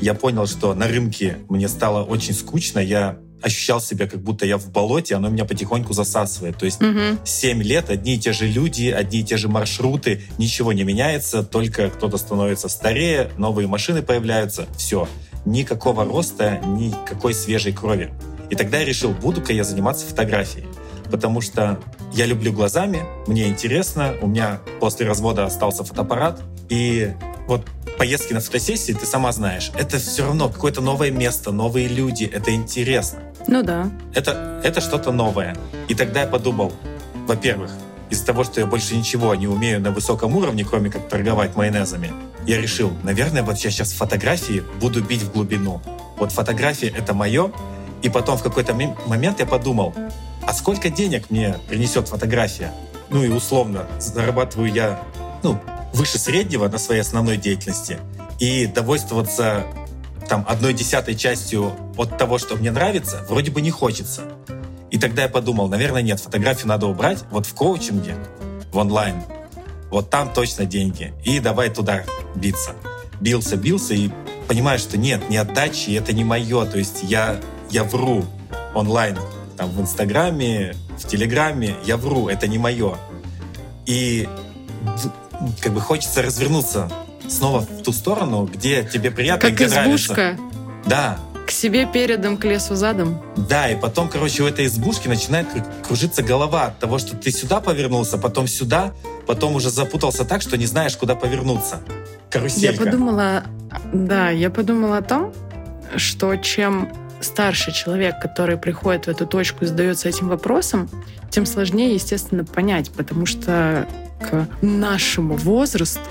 я 0.00 0.14
понял, 0.14 0.46
что 0.46 0.74
на 0.74 0.88
рынке 0.88 1.38
мне 1.48 1.68
стало 1.68 2.04
очень 2.04 2.34
скучно, 2.34 2.78
я 2.80 3.18
ощущал 3.44 3.80
себя, 3.80 4.06
как 4.06 4.20
будто 4.20 4.46
я 4.46 4.56
в 4.56 4.70
болоте, 4.70 5.14
оно 5.14 5.28
меня 5.28 5.44
потихоньку 5.44 5.92
засасывает. 5.92 6.56
То 6.56 6.64
есть 6.64 6.80
Мгм. 6.80 7.18
7 7.24 7.62
лет, 7.62 7.90
одни 7.90 8.14
и 8.14 8.18
те 8.18 8.32
же 8.32 8.46
люди, 8.46 8.88
одни 8.88 9.20
и 9.20 9.22
те 9.22 9.36
же 9.36 9.48
маршруты, 9.48 10.22
ничего 10.38 10.72
не 10.72 10.82
меняется, 10.82 11.42
только 11.42 11.90
кто-то 11.90 12.16
становится 12.16 12.68
старее, 12.68 13.30
новые 13.36 13.68
машины 13.68 14.02
появляются, 14.02 14.66
все. 14.76 15.06
Никакого 15.44 16.04
роста, 16.04 16.60
никакой 16.66 17.34
свежей 17.34 17.72
крови. 17.72 18.12
И 18.50 18.54
тогда 18.54 18.78
я 18.78 18.84
решил, 18.84 19.10
буду-ка 19.10 19.52
я 19.52 19.64
заниматься 19.64 20.06
фотографией. 20.06 20.66
Потому 21.10 21.42
что 21.42 21.78
я 22.14 22.24
люблю 22.24 22.52
глазами, 22.52 23.02
мне 23.26 23.48
интересно, 23.48 24.14
у 24.22 24.26
меня 24.26 24.60
после 24.80 25.06
развода 25.06 25.44
остался 25.44 25.84
фотоаппарат, 25.84 26.40
и 26.70 27.12
вот 27.46 27.66
поездки 27.98 28.32
на 28.32 28.40
фотосессии, 28.40 28.92
ты 28.92 29.06
сама 29.06 29.32
знаешь, 29.32 29.70
это 29.78 29.98
все 29.98 30.24
равно 30.24 30.48
какое-то 30.48 30.80
новое 30.80 31.10
место, 31.10 31.52
новые 31.52 31.88
люди, 31.88 32.24
это 32.24 32.54
интересно. 32.54 33.20
Ну 33.46 33.62
да. 33.62 33.90
Это, 34.14 34.60
это 34.64 34.80
что-то 34.80 35.12
новое. 35.12 35.56
И 35.88 35.94
тогда 35.94 36.22
я 36.22 36.26
подумал, 36.26 36.72
во-первых, 37.26 37.70
из-за 38.10 38.26
того, 38.26 38.44
что 38.44 38.60
я 38.60 38.66
больше 38.66 38.96
ничего 38.96 39.34
не 39.34 39.46
умею 39.46 39.80
на 39.80 39.90
высоком 39.90 40.36
уровне, 40.36 40.64
кроме 40.64 40.90
как 40.90 41.08
торговать 41.08 41.56
майонезами, 41.56 42.12
я 42.46 42.60
решил, 42.60 42.92
наверное, 43.02 43.42
вот 43.42 43.56
я 43.58 43.70
сейчас 43.70 43.92
фотографии 43.92 44.62
буду 44.80 45.02
бить 45.02 45.22
в 45.22 45.32
глубину. 45.32 45.80
Вот 46.18 46.32
фотографии— 46.32 46.92
это 46.96 47.14
мое. 47.14 47.50
И 48.02 48.10
потом 48.10 48.36
в 48.36 48.42
какой-то 48.42 48.74
момент 49.06 49.40
я 49.40 49.46
подумал, 49.46 49.94
а 50.46 50.52
сколько 50.52 50.90
денег 50.90 51.30
мне 51.30 51.56
принесет 51.68 52.08
фотография? 52.08 52.72
Ну 53.08 53.24
и 53.24 53.28
условно, 53.28 53.86
зарабатываю 53.98 54.70
я 54.72 55.00
ну, 55.42 55.58
выше 55.94 56.18
среднего 56.18 56.68
на 56.68 56.78
своей 56.78 57.00
основной 57.00 57.36
деятельности. 57.36 57.98
И 58.40 58.66
довольствоваться 58.66 59.64
там 60.28 60.44
одной 60.48 60.74
десятой 60.74 61.14
частью 61.14 61.72
от 61.96 62.18
того, 62.18 62.38
что 62.38 62.56
мне 62.56 62.70
нравится, 62.70 63.24
вроде 63.28 63.50
бы 63.50 63.60
не 63.60 63.70
хочется. 63.70 64.22
И 64.90 64.98
тогда 64.98 65.22
я 65.22 65.28
подумал, 65.28 65.68
наверное, 65.68 66.02
нет, 66.02 66.20
фотографию 66.20 66.68
надо 66.68 66.86
убрать 66.86 67.24
вот 67.30 67.46
в 67.46 67.54
коучинге, 67.54 68.16
в 68.72 68.76
онлайн. 68.76 69.22
Вот 69.90 70.10
там 70.10 70.32
точно 70.32 70.66
деньги. 70.66 71.14
И 71.24 71.38
давай 71.38 71.70
туда 71.70 72.04
биться. 72.34 72.72
Бился, 73.20 73.56
бился 73.56 73.94
и 73.94 74.10
понимаю, 74.48 74.78
что 74.78 74.98
нет, 74.98 75.30
не 75.30 75.36
отдачи, 75.36 75.90
это 75.90 76.12
не 76.12 76.24
мое. 76.24 76.64
То 76.66 76.78
есть 76.78 77.04
я, 77.04 77.40
я 77.70 77.84
вру 77.84 78.24
онлайн, 78.74 79.16
там 79.56 79.70
в 79.70 79.80
Инстаграме, 79.80 80.74
в 80.98 81.06
Телеграме, 81.06 81.76
я 81.84 81.96
вру, 81.96 82.28
это 82.28 82.48
не 82.48 82.58
мое. 82.58 82.96
И 83.86 84.28
как 85.60 85.72
бы 85.72 85.80
хочется 85.80 86.22
развернуться 86.22 86.90
снова 87.28 87.60
в 87.60 87.82
ту 87.82 87.92
сторону, 87.92 88.48
где 88.52 88.84
тебе 88.84 89.10
приятно, 89.10 89.48
Как 89.48 89.56
где 89.56 89.66
нравится. 89.68 89.94
избушка. 90.04 90.36
Да, 90.86 91.18
К 91.46 91.50
себе 91.50 91.86
передом, 91.86 92.36
к 92.36 92.44
лесу 92.44 92.74
задом. 92.74 93.22
да, 93.36 93.68
и 93.70 93.76
потом, 93.80 94.08
короче, 94.08 94.42
у 94.42 94.46
этой 94.46 94.66
избушки 94.66 95.08
начинает 95.08 95.46
кру- 95.48 95.64
кружиться 95.86 96.22
голова 96.22 96.66
от 96.66 96.78
того, 96.78 96.98
что 96.98 97.16
ты 97.16 97.30
сюда 97.30 97.60
повернулся, 97.60 98.18
потом 98.18 98.46
сюда, 98.46 98.92
потом 99.26 99.54
уже 99.54 99.70
запутался 99.70 100.24
так, 100.24 100.42
что 100.42 100.56
не 100.58 100.66
знаешь, 100.66 100.96
куда 100.96 101.14
повернуться. 101.14 101.80
Я 101.86 102.30
Каруселька. 102.30 102.84
подумала, 102.84 103.44
да, 103.92 104.30
я 104.30 104.50
подумала 104.50 104.98
о 104.98 105.02
том, 105.02 105.32
что 105.96 106.34
чем 106.36 106.88
старше 107.20 107.72
человек, 107.72 108.20
который 108.20 108.56
приходит 108.58 109.06
в 109.06 109.08
эту 109.08 109.26
точку 109.26 109.64
и 109.64 109.66
задается 109.66 110.08
этим 110.08 110.28
вопросом, 110.28 110.90
тем 111.30 111.46
сложнее, 111.46 111.94
естественно, 111.94 112.44
понять, 112.44 112.90
потому 112.90 113.24
что 113.24 113.86
к 114.24 114.48
нашему 114.62 115.36
возрасту, 115.36 116.10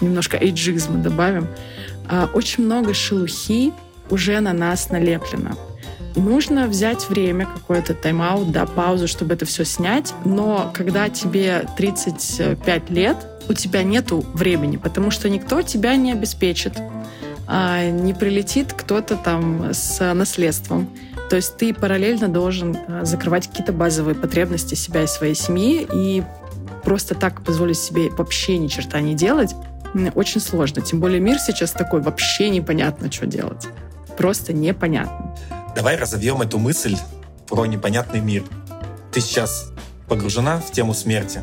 немножко 0.00 0.36
эйджизма 0.36 0.98
добавим, 0.98 1.48
а, 2.08 2.28
очень 2.32 2.64
много 2.64 2.94
шелухи 2.94 3.72
уже 4.10 4.40
на 4.40 4.52
нас 4.52 4.90
налеплено. 4.90 5.56
Нужно 6.16 6.66
взять 6.66 7.08
время, 7.08 7.46
какой-то 7.46 7.94
тайм-аут, 7.94 8.50
да, 8.50 8.66
паузу, 8.66 9.06
чтобы 9.06 9.34
это 9.34 9.46
все 9.46 9.64
снять. 9.64 10.12
Но 10.24 10.70
когда 10.74 11.08
тебе 11.08 11.68
35 11.76 12.90
лет, 12.90 13.16
у 13.48 13.54
тебя 13.54 13.82
нету 13.84 14.24
времени, 14.34 14.76
потому 14.76 15.10
что 15.12 15.28
никто 15.28 15.62
тебя 15.62 15.94
не 15.96 16.12
обеспечит. 16.12 16.74
А 17.46 17.88
не 17.88 18.14
прилетит 18.14 18.72
кто-то 18.72 19.16
там 19.16 19.72
с 19.72 20.14
наследством. 20.14 20.88
То 21.30 21.36
есть 21.36 21.56
ты 21.56 21.72
параллельно 21.72 22.28
должен 22.28 22.76
а, 22.88 23.04
закрывать 23.04 23.46
какие-то 23.46 23.72
базовые 23.72 24.16
потребности 24.16 24.74
себя 24.74 25.04
и 25.04 25.06
своей 25.06 25.36
семьи, 25.36 25.86
и 25.92 26.24
просто 26.82 27.14
так 27.14 27.42
позволить 27.42 27.78
себе 27.78 28.10
вообще 28.10 28.58
ни 28.58 28.68
черта 28.68 29.00
не 29.00 29.14
делать 29.14 29.54
очень 30.14 30.40
сложно. 30.40 30.82
Тем 30.82 31.00
более 31.00 31.20
мир 31.20 31.38
сейчас 31.38 31.72
такой, 31.72 32.00
вообще 32.00 32.48
непонятно, 32.50 33.10
что 33.10 33.26
делать. 33.26 33.66
Просто 34.16 34.52
непонятно. 34.52 35.34
Давай 35.74 35.96
разовьем 35.96 36.42
эту 36.42 36.58
мысль 36.58 36.96
про 37.48 37.66
непонятный 37.66 38.20
мир. 38.20 38.44
Ты 39.12 39.20
сейчас 39.20 39.72
погружена 40.08 40.60
в 40.60 40.70
тему 40.70 40.94
смерти. 40.94 41.42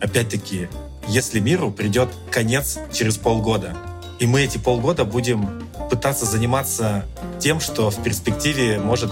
Опять-таки, 0.00 0.68
если 1.08 1.40
миру 1.40 1.70
придет 1.72 2.08
конец 2.30 2.78
через 2.92 3.16
полгода, 3.16 3.76
и 4.18 4.26
мы 4.26 4.42
эти 4.42 4.58
полгода 4.58 5.04
будем 5.04 5.48
пытаться 5.90 6.26
заниматься 6.26 7.04
тем, 7.38 7.60
что 7.60 7.90
в 7.90 8.02
перспективе 8.02 8.78
может 8.78 9.10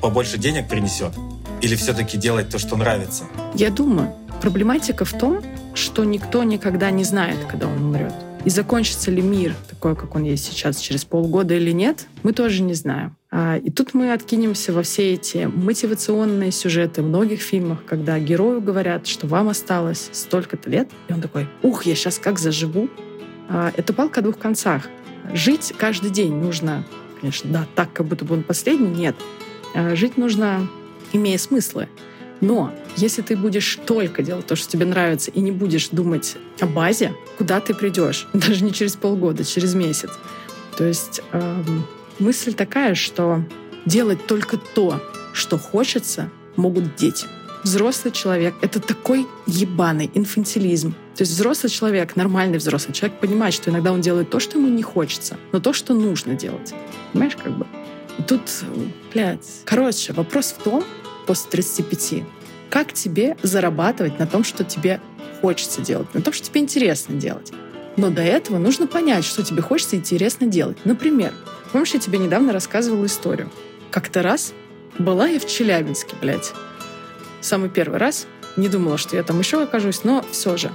побольше 0.00 0.38
денег 0.38 0.68
принесет, 0.68 1.12
или 1.60 1.74
все-таки 1.76 2.16
делать 2.16 2.48
то, 2.48 2.58
что 2.58 2.76
нравится. 2.76 3.24
Я 3.54 3.70
думаю, 3.70 4.14
проблематика 4.42 5.04
в 5.04 5.12
том, 5.12 5.40
что 5.72 6.04
никто 6.04 6.42
никогда 6.42 6.90
не 6.90 7.04
знает, 7.04 7.38
когда 7.48 7.68
он 7.68 7.78
умрет. 7.84 8.12
И 8.44 8.50
закончится 8.50 9.12
ли 9.12 9.22
мир 9.22 9.54
такой, 9.70 9.94
как 9.94 10.16
он 10.16 10.24
есть 10.24 10.44
сейчас, 10.44 10.78
через 10.80 11.04
полгода 11.04 11.54
или 11.54 11.70
нет, 11.70 12.06
мы 12.24 12.32
тоже 12.32 12.62
не 12.62 12.74
знаем. 12.74 13.16
А, 13.30 13.56
И 13.58 13.70
тут 13.70 13.94
мы 13.94 14.12
откинемся 14.12 14.72
во 14.72 14.82
все 14.82 15.12
эти 15.14 15.44
мотивационные 15.46 16.50
сюжеты 16.50 17.02
в 17.02 17.06
многих 17.06 17.40
фильмах, 17.40 17.84
когда 17.86 18.18
герою 18.18 18.60
говорят, 18.60 19.06
что 19.06 19.28
вам 19.28 19.48
осталось 19.48 20.10
столько-то 20.12 20.68
лет, 20.68 20.88
и 21.08 21.12
он 21.12 21.20
такой, 21.20 21.46
ух, 21.62 21.86
я 21.86 21.94
сейчас 21.94 22.18
как 22.18 22.40
заживу. 22.40 22.88
А, 23.48 23.70
Это 23.76 23.92
палка 23.92 24.20
о 24.20 24.22
двух 24.24 24.38
концах. 24.38 24.88
Жить 25.32 25.72
каждый 25.78 26.10
день 26.10 26.34
нужно, 26.34 26.84
конечно, 27.20 27.48
да, 27.48 27.66
так, 27.76 27.92
как 27.92 28.06
будто 28.06 28.24
бы 28.24 28.34
он 28.34 28.42
последний, 28.42 28.88
нет. 28.88 29.14
А, 29.76 29.94
Жить 29.94 30.16
нужно, 30.18 30.68
имея 31.12 31.38
смыслы. 31.38 31.88
Но 32.42 32.74
если 32.96 33.22
ты 33.22 33.36
будешь 33.36 33.78
только 33.86 34.22
делать 34.22 34.46
то, 34.46 34.56
что 34.56 34.68
тебе 34.68 34.84
нравится, 34.84 35.30
и 35.30 35.40
не 35.40 35.52
будешь 35.52 35.88
думать 35.88 36.36
о 36.60 36.66
базе, 36.66 37.14
куда 37.38 37.60
ты 37.60 37.72
придешь? 37.72 38.26
Даже 38.34 38.64
не 38.64 38.72
через 38.72 38.96
полгода, 38.96 39.44
через 39.44 39.74
месяц. 39.74 40.10
То 40.76 40.84
есть 40.84 41.22
эм, 41.32 41.86
мысль 42.18 42.52
такая, 42.52 42.96
что 42.96 43.44
делать 43.86 44.26
только 44.26 44.58
то, 44.58 45.00
что 45.32 45.56
хочется, 45.56 46.30
могут 46.56 46.96
дети. 46.96 47.26
Взрослый 47.62 48.12
человек— 48.12 48.54
это 48.60 48.80
такой 48.80 49.28
ебаный 49.46 50.10
инфантилизм. 50.12 50.94
То 51.14 51.22
есть 51.22 51.32
взрослый 51.32 51.70
человек, 51.70 52.16
нормальный 52.16 52.58
взрослый 52.58 52.92
человек 52.92 53.20
понимает, 53.20 53.54
что 53.54 53.70
иногда 53.70 53.92
он 53.92 54.00
делает 54.00 54.30
то, 54.30 54.40
что 54.40 54.58
ему 54.58 54.66
не 54.66 54.82
хочется, 54.82 55.36
но 55.52 55.60
то, 55.60 55.72
что 55.72 55.94
нужно 55.94 56.34
делать. 56.34 56.74
Понимаешь, 57.12 57.36
как 57.36 57.56
бы? 57.56 57.66
Тут, 58.26 58.42
блядь, 59.12 59.46
короче, 59.64 60.12
вопрос 60.12 60.56
в 60.58 60.62
том, 60.62 60.84
после 61.26 61.50
35, 61.50 62.24
как 62.70 62.92
тебе 62.92 63.36
зарабатывать 63.42 64.18
на 64.18 64.26
том, 64.26 64.44
что 64.44 64.64
тебе 64.64 65.00
хочется 65.40 65.80
делать, 65.80 66.12
на 66.14 66.22
том, 66.22 66.32
что 66.32 66.46
тебе 66.46 66.60
интересно 66.60 67.16
делать. 67.16 67.52
Но 67.96 68.10
до 68.10 68.22
этого 68.22 68.58
нужно 68.58 68.86
понять, 68.86 69.24
что 69.24 69.42
тебе 69.42 69.60
хочется 69.60 69.96
и 69.96 69.98
интересно 69.98 70.46
делать. 70.46 70.78
Например, 70.84 71.32
помнишь, 71.72 71.92
я 71.92 72.00
тебе 72.00 72.18
недавно 72.18 72.52
рассказывала 72.52 73.04
историю. 73.06 73.50
Как-то 73.90 74.22
раз 74.22 74.54
была 74.98 75.26
я 75.26 75.38
в 75.38 75.46
Челябинске, 75.46 76.16
блядь. 76.20 76.52
Самый 77.40 77.68
первый 77.68 77.98
раз. 77.98 78.26
Не 78.56 78.68
думала, 78.68 78.98
что 78.98 79.16
я 79.16 79.22
там 79.22 79.38
еще 79.38 79.62
окажусь, 79.62 80.04
но 80.04 80.24
все 80.30 80.56
же. 80.56 80.70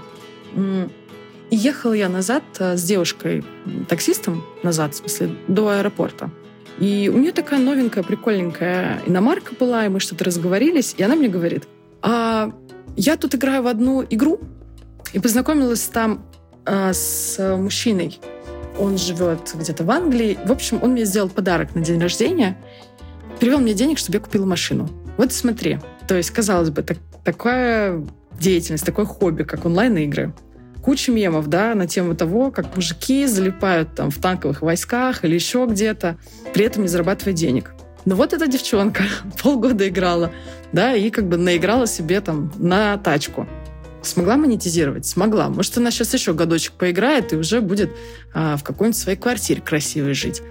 И 1.50 1.56
ехала 1.56 1.94
я 1.94 2.10
назад 2.10 2.44
э, 2.60 2.76
с 2.76 2.84
девушкой, 2.84 3.46
таксистом 3.88 4.44
назад, 4.64 4.94
в 4.94 4.98
смысле, 4.98 5.36
до 5.48 5.70
аэропорта. 5.70 6.30
И 6.80 7.12
у 7.14 7.18
нее 7.18 7.32
такая 7.32 7.60
новенькая, 7.60 8.04
прикольненькая 8.04 9.02
иномарка 9.06 9.54
была, 9.56 9.86
и 9.86 9.90
мы 9.90 10.00
что-то 10.00 10.26
разговорились, 10.26 10.94
и 10.98 11.04
она 11.04 11.16
мне 11.16 11.28
говорит, 11.28 11.68
а 12.02 12.52
я 12.96 13.18
тут 13.18 13.36
играю 13.36 13.64
в 13.64 13.68
одну 13.68 14.06
игру, 14.08 14.40
и 15.14 15.20
познакомилась 15.20 15.84
там 15.84 16.26
э, 16.66 16.94
с 16.94 17.56
мужчиной. 17.58 18.20
Он 18.78 18.98
живет 18.98 19.54
где-то 19.56 19.84
в 19.84 19.92
Англии. 19.92 20.38
В 20.46 20.52
общем, 20.52 20.80
он 20.84 20.92
мне 20.92 21.06
сделал 21.06 21.30
подарок 21.30 21.74
на 21.74 21.82
день 21.82 22.00
рождения, 22.00 22.58
перевел 23.40 23.60
мне 23.60 23.74
денег, 23.74 23.98
чтобы 23.98 24.18
я 24.18 24.20
купила 24.24 24.46
машину. 24.46 24.88
Вот 25.18 25.34
смотри. 25.34 25.80
То 26.08 26.16
есть, 26.16 26.30
казалось 26.30 26.70
бы, 26.70 26.84
так, 26.84 26.98
такая 27.24 28.06
деятельность, 28.40 28.86
такое 28.86 29.06
хобби, 29.06 29.44
как 29.44 29.66
онлайн-игры 29.66 30.34
куча 30.88 31.12
мемов, 31.12 31.48
да, 31.48 31.76
на 31.76 31.86
тему 31.86 32.16
того, 32.16 32.50
как 32.50 32.74
мужики 32.78 33.26
залипают 33.26 33.94
там 33.94 34.10
в 34.10 34.20
танковых 34.20 34.62
войсках 34.62 35.26
или 35.26 35.36
еще 35.36 35.68
где-то, 35.70 36.16
при 36.54 36.64
этом 36.64 36.84
не 36.84 36.88
зарабатывая 36.88 37.34
денег. 37.34 37.74
Но 38.06 38.16
вот 38.16 38.32
эта 38.32 38.48
девчонка 38.48 39.04
полгода 39.44 39.86
играла, 39.90 40.32
да, 40.72 40.96
и 40.96 41.10
как 41.10 41.28
бы 41.28 41.36
наиграла 41.36 41.88
себе 41.88 42.22
там 42.22 42.54
на 42.58 42.98
тачку. 43.00 43.50
Смогла 44.02 44.38
монетизировать? 44.38 45.06
Смогла. 45.06 45.50
Может, 45.50 45.78
она 45.78 45.92
сейчас 45.92 46.14
еще 46.14 46.34
годочек 46.34 46.72
поиграет 46.72 47.34
и 47.34 47.36
уже 47.36 47.60
будет 47.60 47.92
а, 48.34 48.56
в 48.56 48.64
какой-нибудь 48.64 48.98
своей 48.98 49.18
квартире 49.18 49.60
красивой 49.60 50.14
жить. 50.14 50.42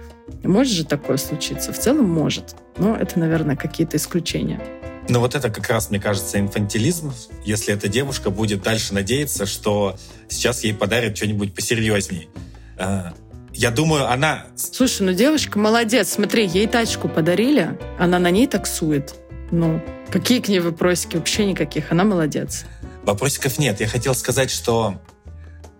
Может 0.43 0.71
же 0.71 0.85
такое 0.85 1.17
случиться? 1.17 1.73
В 1.73 1.79
целом 1.79 2.07
может. 2.07 2.55
Но 2.77 2.95
это, 2.95 3.17
наверное, 3.17 3.55
какие-то 3.55 3.97
исключения. 3.97 4.61
Но 5.09 5.19
вот 5.19 5.35
это 5.35 5.49
как 5.49 5.69
раз, 5.69 5.89
мне 5.89 5.99
кажется, 5.99 6.39
инфантилизм, 6.39 7.13
если 7.45 7.73
эта 7.73 7.87
девушка 7.87 8.29
будет 8.29 8.61
дальше 8.61 8.93
надеяться, 8.93 9.45
что 9.45 9.97
сейчас 10.27 10.63
ей 10.63 10.73
подарят 10.73 11.15
что-нибудь 11.15 11.53
посерьезней. 11.55 12.29
А, 12.77 13.13
я 13.53 13.71
думаю, 13.71 14.09
она... 14.09 14.47
Слушай, 14.55 15.03
ну 15.03 15.13
девушка 15.13 15.57
молодец. 15.59 16.09
Смотри, 16.09 16.45
ей 16.45 16.67
тачку 16.67 17.07
подарили, 17.07 17.77
она 17.97 18.19
на 18.19 18.29
ней 18.29 18.47
таксует. 18.47 19.15
Ну, 19.51 19.81
какие 20.11 20.41
к 20.41 20.49
ней 20.49 20.59
вопросики? 20.59 21.15
Вообще 21.15 21.45
никаких. 21.45 21.91
Она 21.91 22.03
молодец. 22.03 22.65
Вопросиков 23.03 23.57
нет. 23.57 23.79
Я 23.79 23.87
хотел 23.87 24.13
сказать, 24.13 24.51
что 24.51 25.01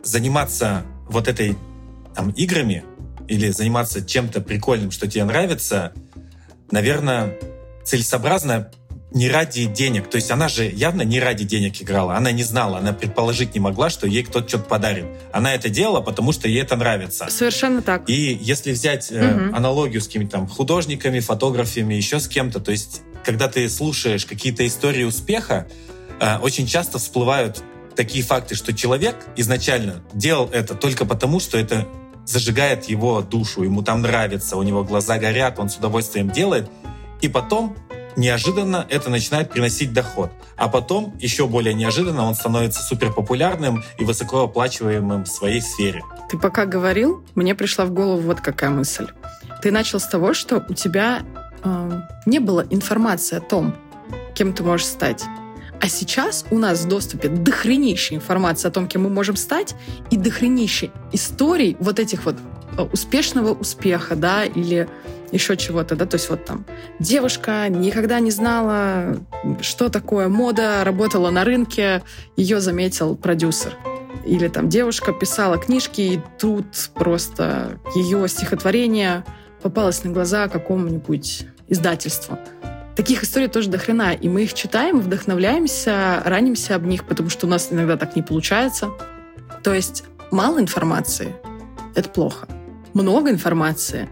заниматься 0.01 0.83
вот 1.09 1.27
этой 1.27 1.57
там, 2.15 2.29
играми 2.31 2.85
или 3.27 3.51
заниматься 3.51 4.05
чем-то 4.05 4.39
прикольным, 4.39 4.91
что 4.91 5.07
тебе 5.07 5.25
нравится, 5.25 5.91
наверное, 6.71 7.37
целесообразно 7.83 8.71
не 9.11 9.29
ради 9.29 9.65
денег. 9.65 10.09
То 10.09 10.17
есть 10.17 10.31
она 10.31 10.49
же 10.49 10.65
явно 10.65 11.01
не 11.01 11.19
ради 11.19 11.45
денег 11.45 11.81
играла. 11.81 12.15
Она 12.15 12.31
не 12.31 12.43
знала, 12.43 12.79
она 12.79 12.93
предположить 12.93 13.53
не 13.53 13.59
могла, 13.59 13.89
что 13.89 14.05
ей 14.05 14.23
кто-то 14.23 14.47
что-то 14.49 14.65
подарит. 14.65 15.05
Она 15.31 15.53
это 15.53 15.69
делала, 15.69 16.01
потому 16.01 16.31
что 16.33 16.47
ей 16.47 16.61
это 16.61 16.75
нравится. 16.75 17.27
Совершенно 17.29 17.81
так. 17.81 18.09
И 18.09 18.37
если 18.41 18.71
взять 18.71 19.11
э, 19.11 19.51
аналогию 19.53 20.01
с 20.01 20.07
какими-то 20.07 20.31
там 20.31 20.47
художниками, 20.47 21.19
фотографами, 21.19 21.93
еще 21.93 22.19
с 22.19 22.27
кем-то, 22.27 22.59
то 22.59 22.71
есть 22.71 23.01
когда 23.23 23.47
ты 23.47 23.69
слушаешь 23.69 24.25
какие-то 24.25 24.67
истории 24.67 25.03
успеха, 25.03 25.67
э, 26.19 26.37
очень 26.39 26.67
часто 26.67 26.99
всплывают 26.99 27.63
такие 27.95 28.23
факты, 28.23 28.55
что 28.55 28.73
человек 28.73 29.15
изначально 29.37 30.03
делал 30.13 30.49
это 30.51 30.75
только 30.75 31.05
потому, 31.05 31.39
что 31.39 31.57
это 31.57 31.87
зажигает 32.25 32.89
его 32.89 33.21
душу, 33.21 33.63
ему 33.63 33.83
там 33.83 34.01
нравится, 34.01 34.57
у 34.57 34.63
него 34.63 34.83
глаза 34.83 35.17
горят, 35.17 35.59
он 35.59 35.69
с 35.69 35.77
удовольствием 35.77 36.29
делает, 36.29 36.69
и 37.21 37.29
потом 37.29 37.75
неожиданно 38.17 38.85
это 38.89 39.09
начинает 39.09 39.49
приносить 39.49 39.93
доход. 39.93 40.31
А 40.57 40.67
потом, 40.67 41.15
еще 41.19 41.47
более 41.47 41.73
неожиданно, 41.73 42.25
он 42.25 42.35
становится 42.35 42.81
супер 42.81 43.13
популярным 43.13 43.83
и 43.97 44.03
высокооплачиваемым 44.03 45.23
в 45.23 45.27
своей 45.27 45.61
сфере. 45.61 46.03
Ты 46.29 46.37
пока 46.37 46.65
говорил, 46.65 47.23
мне 47.35 47.55
пришла 47.55 47.85
в 47.85 47.91
голову 47.91 48.21
вот 48.21 48.41
какая 48.41 48.71
мысль. 48.71 49.07
Ты 49.61 49.71
начал 49.71 49.99
с 49.99 50.07
того, 50.07 50.33
что 50.33 50.65
у 50.67 50.73
тебя 50.73 51.23
э, 51.63 52.01
не 52.25 52.39
было 52.39 52.65
информации 52.69 53.37
о 53.37 53.41
том, 53.41 53.75
кем 54.35 54.51
ты 54.51 54.63
можешь 54.63 54.87
стать. 54.87 55.23
А 55.79 55.87
сейчас 55.87 56.45
у 56.49 56.57
нас 56.57 56.81
в 56.81 56.87
доступе 56.87 57.29
дохренища 57.29 58.15
информации 58.15 58.67
о 58.67 58.71
том, 58.71 58.87
кем 58.87 59.03
мы 59.03 59.09
можем 59.09 59.35
стать, 59.35 59.75
и 60.09 60.17
дохренища 60.17 60.89
историй 61.11 61.77
вот 61.79 61.99
этих 61.99 62.25
вот 62.25 62.35
э, 62.77 62.81
успешного 62.81 63.53
успеха, 63.53 64.15
да, 64.15 64.43
или 64.43 64.89
еще 65.31 65.57
чего-то, 65.57 65.95
да, 65.95 66.05
то 66.05 66.15
есть 66.15 66.29
вот 66.29 66.45
там 66.45 66.65
девушка 66.99 67.67
никогда 67.69 68.19
не 68.19 68.31
знала, 68.31 69.17
что 69.61 69.89
такое 69.89 70.29
мода, 70.29 70.83
работала 70.83 71.29
на 71.29 71.43
рынке, 71.43 72.03
ее 72.35 72.59
заметил 72.59 73.15
продюсер. 73.15 73.75
Или 74.25 74.47
там 74.47 74.69
девушка 74.69 75.13
писала 75.13 75.57
книжки, 75.57 76.01
и 76.01 76.21
тут 76.37 76.65
просто 76.93 77.79
ее 77.95 78.27
стихотворение 78.27 79.23
попалось 79.61 80.03
на 80.03 80.11
глаза 80.11 80.47
какому-нибудь 80.47 81.45
издательству. 81.67 82.37
Таких 82.95 83.23
историй 83.23 83.47
тоже 83.47 83.69
до 83.69 83.77
хрена, 83.77 84.13
и 84.13 84.27
мы 84.27 84.43
их 84.43 84.53
читаем, 84.53 84.99
вдохновляемся, 84.99 86.21
ранимся 86.25 86.75
об 86.75 86.85
них, 86.85 87.05
потому 87.05 87.29
что 87.29 87.45
у 87.45 87.49
нас 87.49 87.67
иногда 87.71 87.95
так 87.95 88.15
не 88.15 88.21
получается. 88.21 88.89
То 89.63 89.73
есть 89.73 90.03
мало 90.31 90.59
информации— 90.59 91.35
это 91.95 92.09
плохо. 92.09 92.47
Много 92.93 93.29
информации 93.29 94.09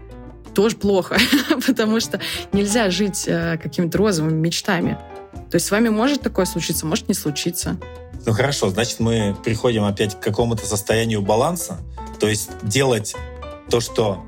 тоже 0.56 0.76
плохо, 0.76 1.18
потому 1.66 2.00
что 2.00 2.18
нельзя 2.52 2.90
жить 2.90 3.24
э, 3.26 3.58
какими-то 3.62 3.98
розовыми 3.98 4.40
мечтами. 4.40 4.98
То 5.50 5.56
есть 5.56 5.66
с 5.66 5.70
вами 5.70 5.90
может 5.90 6.22
такое 6.22 6.46
случиться, 6.46 6.86
может 6.86 7.08
не 7.08 7.14
случиться. 7.14 7.76
Ну 8.24 8.32
хорошо, 8.32 8.70
значит 8.70 8.98
мы 8.98 9.36
приходим 9.44 9.84
опять 9.84 10.18
к 10.18 10.20
какому-то 10.20 10.66
состоянию 10.66 11.20
баланса, 11.20 11.78
то 12.18 12.26
есть 12.26 12.50
делать 12.62 13.14
то, 13.68 13.80
что 13.80 14.24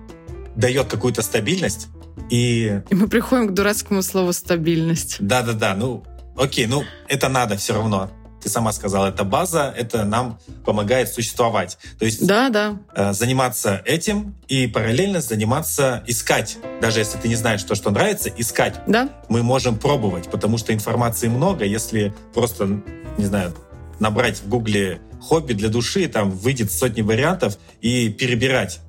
дает 0.55 0.89
какую-то 0.89 1.23
стабильность, 1.23 1.89
и... 2.29 2.83
И 2.91 2.95
мы 2.95 3.09
приходим 3.09 3.49
к 3.49 3.55
дурацкому 3.55 4.03
слову 4.03 4.35
«стабильность». 4.35 5.17
Да-да-да, 5.21 5.75
ну 5.75 6.05
окей, 6.37 6.67
ну 6.67 6.85
это 7.09 7.31
надо 7.31 7.57
все 7.57 7.73
равно 7.73 8.11
ты 8.43 8.49
сама 8.49 8.73
сказала, 8.73 9.09
это 9.09 9.25
база, 9.25 9.75
это 9.77 10.05
нам 10.05 10.39
помогает 10.65 11.09
существовать. 11.09 11.79
То 11.99 12.05
есть 12.05 12.27
да, 12.27 12.49
да. 12.49 12.79
Э, 12.95 13.13
заниматься 13.13 13.83
этим 13.85 14.35
и 14.49 14.67
параллельно 14.67 15.21
заниматься, 15.21 16.03
искать. 16.07 16.59
Даже 16.81 17.01
если 17.01 17.19
ты 17.19 17.29
не 17.29 17.37
знаешь, 17.37 17.61
что, 17.61 17.75
что 17.75 17.91
нравится, 17.91 18.31
искать. 18.37 18.81
Да. 18.87 19.09
Мы 19.29 19.43
можем 19.43 19.79
пробовать, 19.79 20.31
потому 20.31 20.59
что 20.59 20.73
информации 20.73 21.29
много. 21.29 21.65
Если 21.65 22.15
просто, 22.35 22.81
не 23.17 23.25
знаю, 23.25 23.55
набрать 23.99 24.39
в 24.39 24.49
гугле 24.49 25.01
хобби 25.21 25.53
для 25.53 25.69
души, 25.69 26.09
там 26.09 26.31
выйдет 26.31 26.71
сотни 26.71 27.03
вариантов 27.03 27.59
и 27.81 28.09
перебирать. 28.09 28.81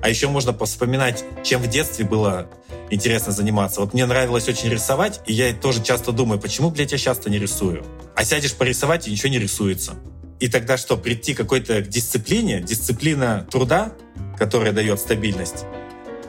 А 0.00 0.08
еще 0.08 0.28
можно 0.28 0.56
вспоминать, 0.64 1.24
чем 1.44 1.60
в 1.60 1.68
детстве 1.68 2.04
было 2.04 2.48
интересно 2.90 3.32
заниматься. 3.32 3.80
Вот 3.80 3.94
мне 3.94 4.06
нравилось 4.06 4.48
очень 4.48 4.70
рисовать, 4.70 5.20
и 5.26 5.32
я 5.32 5.52
тоже 5.52 5.82
часто 5.82 6.12
думаю, 6.12 6.40
почему, 6.40 6.70
блядь, 6.70 6.92
я 6.92 6.98
часто 6.98 7.30
не 7.30 7.38
рисую? 7.38 7.84
А 8.14 8.24
сядешь 8.24 8.54
порисовать, 8.54 9.08
и 9.08 9.10
ничего 9.10 9.30
не 9.30 9.38
рисуется. 9.38 9.94
И 10.40 10.48
тогда 10.48 10.76
что, 10.76 10.96
прийти 10.96 11.34
к 11.34 11.38
какой-то 11.38 11.82
дисциплине, 11.82 12.60
дисциплина 12.60 13.46
труда, 13.50 13.92
которая 14.38 14.72
дает 14.72 15.00
стабильность, 15.00 15.64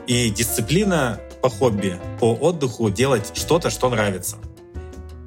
и 0.06 0.30
дисциплина 0.30 1.20
по 1.40 1.48
хобби, 1.48 1.98
по 2.18 2.34
отдыху 2.34 2.90
делать 2.90 3.30
что-то, 3.34 3.70
что 3.70 3.88
нравится. 3.88 4.36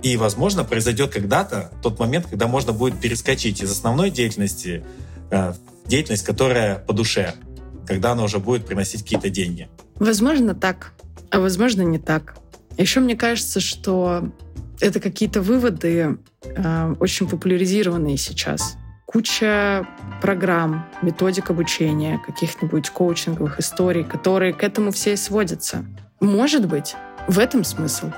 И, 0.02 0.18
возможно, 0.18 0.66
произойдет 0.66 1.14
когда-то 1.14 1.72
тот 1.82 1.98
момент, 1.98 2.28
когда 2.28 2.48
можно 2.48 2.74
будет 2.74 3.00
перескочить 3.00 3.62
из 3.62 3.72
основной 3.72 4.10
деятельности 4.10 4.84
э, 5.32 5.54
в 5.54 5.88
деятельность, 5.88 6.26
которая 6.26 6.76
по 6.76 6.92
душе, 6.92 7.36
когда 7.86 8.12
она 8.12 8.24
уже 8.24 8.40
будет 8.40 8.66
приносить 8.66 9.04
какие-то 9.04 9.30
деньги. 9.30 9.70
Возможно, 9.96 10.54
так. 10.56 10.94
А 11.30 11.40
возможно, 11.40 11.82
не 11.82 12.00
так. 12.00 12.36
Еще 12.78 13.00
мне 13.00 13.16
кажется, 13.16 13.60
что 13.60 14.32
это 14.80 15.00
какие-то 15.00 15.42
выводы 15.42 16.18
э, 16.44 16.96
очень 17.00 17.28
популяризированные 17.28 18.18
сейчас. 18.18 18.78
Куча 19.06 19.88
программ, 20.22 20.86
методик 21.02 21.50
обучения, 21.50 22.20
каких-нибудь 22.26 22.90
коучинговых 22.90 23.60
историй, 23.60 24.04
которые 24.04 24.54
к 24.54 24.64
этому 24.64 24.92
все 24.92 25.14
и 25.14 25.16
сводятся. 25.16 25.86
Может 26.20 26.68
быть, 26.68 26.96
в 27.28 27.40
этом 27.40 27.64
смысл. 27.64 28.12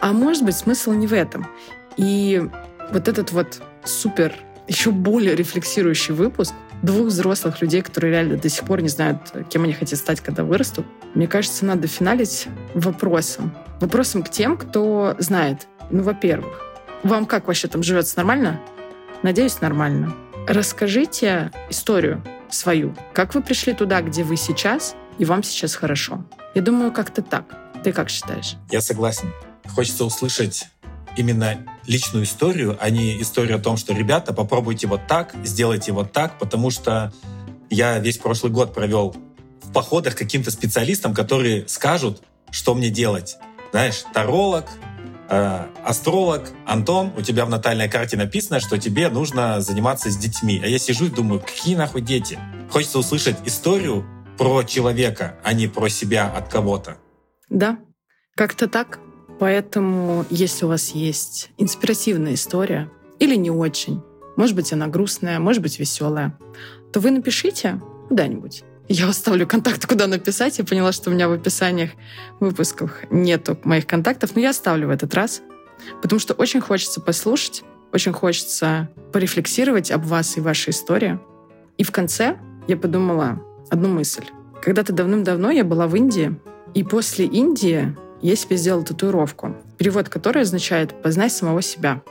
А 0.00 0.12
может 0.12 0.44
быть, 0.44 0.56
смысл 0.56 0.92
не 0.92 1.06
в 1.06 1.12
этом. 1.12 1.46
И 1.96 2.42
вот 2.92 3.08
этот 3.08 3.32
вот 3.32 3.62
супер, 3.84 4.34
еще 4.66 4.90
более 4.90 5.34
рефлексирующий 5.34 6.14
выпуск 6.14 6.54
двух 6.82 7.08
взрослых 7.08 7.60
людей, 7.60 7.82
которые 7.82 8.12
реально 8.12 8.36
до 8.36 8.48
сих 8.48 8.64
пор 8.64 8.80
не 8.80 8.88
знают, 8.88 9.18
кем 9.48 9.64
они 9.64 9.72
хотят 9.72 9.98
стать, 9.98 10.20
когда 10.20 10.44
вырастут, 10.44 10.86
мне 11.14 11.26
кажется, 11.26 11.64
надо 11.64 11.88
финалить 11.88 12.48
вопросом. 12.74 13.54
Вопросом 13.80 14.22
к 14.22 14.30
тем, 14.30 14.56
кто 14.56 15.14
знает. 15.18 15.66
Ну, 15.90 16.02
во-первых, 16.02 16.60
вам 17.02 17.26
как 17.26 17.46
вообще 17.46 17.68
там 17.68 17.82
живется? 17.82 18.16
Нормально? 18.16 18.60
Надеюсь, 19.22 19.60
нормально. 19.60 20.14
Расскажите 20.46 21.50
историю 21.68 22.22
свою. 22.48 22.94
Как 23.12 23.34
вы 23.34 23.42
пришли 23.42 23.74
туда, 23.74 24.00
где 24.02 24.24
вы 24.24 24.36
сейчас, 24.36 24.94
и 25.18 25.24
вам 25.24 25.42
сейчас 25.42 25.74
хорошо? 25.74 26.24
Я 26.54 26.62
думаю, 26.62 26.92
как-то 26.92 27.22
так. 27.22 27.44
Ты 27.84 27.92
как 27.92 28.10
считаешь? 28.10 28.56
Я 28.70 28.80
согласен. 28.80 29.32
Хочется 29.74 30.04
услышать 30.04 30.66
именно 31.16 31.66
личную 31.86 32.24
историю, 32.24 32.76
а 32.80 32.90
не 32.90 33.20
историю 33.20 33.56
о 33.56 33.60
том, 33.60 33.76
что, 33.76 33.92
ребята, 33.92 34.32
попробуйте 34.32 34.86
вот 34.86 35.06
так, 35.06 35.34
сделайте 35.44 35.92
вот 35.92 36.12
так, 36.12 36.38
потому 36.38 36.70
что 36.70 37.12
я 37.68 37.98
весь 37.98 38.18
прошлый 38.18 38.52
год 38.52 38.74
провел 38.74 39.16
в 39.62 39.72
походах 39.72 40.16
каким-то 40.16 40.50
специалистам, 40.50 41.14
которые 41.14 41.68
скажут, 41.68 42.22
что 42.50 42.74
мне 42.74 42.90
делать. 42.90 43.36
Знаешь, 43.70 44.04
таролог, 44.12 44.66
э, 45.28 45.66
астролог, 45.84 46.50
Антон, 46.66 47.12
у 47.16 47.22
тебя 47.22 47.44
в 47.44 47.50
натальной 47.50 47.88
карте 47.88 48.16
написано, 48.16 48.60
что 48.60 48.78
тебе 48.78 49.08
нужно 49.08 49.60
заниматься 49.60 50.10
с 50.10 50.16
детьми. 50.16 50.60
А 50.62 50.66
я 50.66 50.78
сижу 50.78 51.06
и 51.06 51.10
думаю, 51.10 51.40
какие 51.40 51.76
нахуй 51.76 52.00
дети? 52.00 52.38
Хочется 52.70 52.98
услышать 52.98 53.36
историю 53.44 54.04
про 54.36 54.64
человека, 54.64 55.36
а 55.44 55.52
не 55.52 55.68
про 55.68 55.88
себя 55.88 56.28
от 56.30 56.48
кого-то. 56.48 56.96
Да, 57.48 57.78
как-то 58.34 58.68
так. 58.68 58.98
Поэтому, 59.40 60.26
если 60.28 60.66
у 60.66 60.68
вас 60.68 60.90
есть 60.90 61.50
инспиративная 61.56 62.34
история 62.34 62.90
или 63.18 63.34
не 63.36 63.50
очень, 63.50 64.02
может 64.36 64.54
быть, 64.54 64.70
она 64.74 64.86
грустная, 64.86 65.40
может 65.40 65.62
быть, 65.62 65.78
веселая, 65.78 66.38
то 66.92 67.00
вы 67.00 67.10
напишите 67.10 67.80
куда-нибудь. 68.08 68.64
Я 68.86 69.08
оставлю 69.08 69.46
контакты, 69.46 69.86
куда 69.86 70.06
написать. 70.08 70.58
Я 70.58 70.64
поняла, 70.64 70.92
что 70.92 71.08
у 71.08 71.14
меня 71.14 71.26
в 71.26 71.32
описаниях 71.32 71.92
выпусков 72.38 72.92
нету 73.10 73.58
моих 73.64 73.86
контактов, 73.86 74.32
но 74.34 74.42
я 74.42 74.50
оставлю 74.50 74.88
в 74.88 74.90
этот 74.90 75.14
раз, 75.14 75.40
потому 76.02 76.20
что 76.20 76.34
очень 76.34 76.60
хочется 76.60 77.00
послушать, 77.00 77.62
очень 77.94 78.12
хочется 78.12 78.90
порефлексировать 79.10 79.90
об 79.90 80.04
вас 80.04 80.36
и 80.36 80.40
вашей 80.40 80.70
истории. 80.70 81.18
И 81.78 81.82
в 81.82 81.92
конце 81.92 82.36
я 82.68 82.76
подумала 82.76 83.40
одну 83.70 83.88
мысль. 83.88 84.24
Когда-то 84.60 84.92
давным-давно 84.92 85.50
я 85.50 85.64
была 85.64 85.86
в 85.86 85.96
Индии, 85.96 86.38
и 86.74 86.84
после 86.84 87.24
Индии 87.24 87.96
я 88.22 88.36
себе 88.36 88.56
сделала 88.56 88.84
татуировку, 88.84 89.56
перевод 89.78 90.08
которой 90.08 90.42
означает 90.42 91.02
«познай 91.02 91.30
самого 91.30 91.62
себя». 91.62 92.02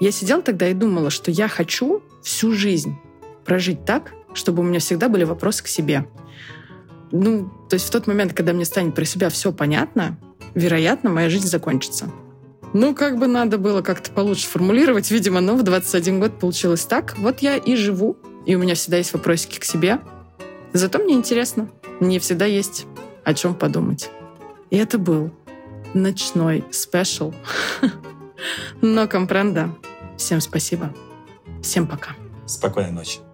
Я 0.00 0.10
сидела 0.12 0.42
тогда 0.42 0.68
и 0.68 0.74
думала, 0.74 1.10
что 1.10 1.30
я 1.30 1.48
хочу 1.48 2.02
всю 2.22 2.52
жизнь 2.52 2.96
прожить 3.44 3.84
так, 3.84 4.12
чтобы 4.34 4.62
у 4.62 4.66
меня 4.66 4.78
всегда 4.78 5.08
были 5.08 5.24
вопросы 5.24 5.64
к 5.64 5.68
себе. 5.68 6.06
Ну, 7.12 7.50
то 7.68 7.74
есть 7.74 7.86
в 7.86 7.90
тот 7.90 8.06
момент, 8.06 8.32
когда 8.34 8.52
мне 8.52 8.64
станет 8.64 8.94
про 8.94 9.04
себя 9.04 9.30
все 9.30 9.52
понятно, 9.52 10.18
вероятно, 10.54 11.10
моя 11.10 11.30
жизнь 11.30 11.48
закончится. 11.48 12.10
Ну, 12.72 12.94
как 12.94 13.18
бы 13.18 13.26
надо 13.26 13.58
было 13.58 13.80
как-то 13.80 14.10
получше 14.10 14.46
формулировать, 14.48 15.10
видимо, 15.10 15.40
но 15.40 15.56
в 15.56 15.62
21 15.62 16.20
год 16.20 16.38
получилось 16.38 16.84
так. 16.84 17.16
Вот 17.16 17.38
я 17.38 17.56
и 17.56 17.76
живу, 17.76 18.18
и 18.44 18.54
у 18.54 18.58
меня 18.58 18.74
всегда 18.74 18.98
есть 18.98 19.14
вопросики 19.14 19.58
к 19.58 19.64
себе. 19.64 20.00
Зато 20.72 20.98
мне 20.98 21.14
интересно. 21.14 21.70
Мне 22.00 22.18
всегда 22.18 22.44
есть 22.44 22.86
о 23.24 23.32
чем 23.32 23.54
подумать. 23.54 24.10
И 24.70 24.76
это 24.76 24.98
был 24.98 25.30
ночной 25.96 26.64
спешл. 26.70 27.34
Но 28.80 29.08
компренда. 29.08 29.74
Всем 30.16 30.40
спасибо. 30.40 30.92
Всем 31.62 31.86
пока. 31.86 32.14
Спокойной 32.46 32.92
ночи. 32.92 33.25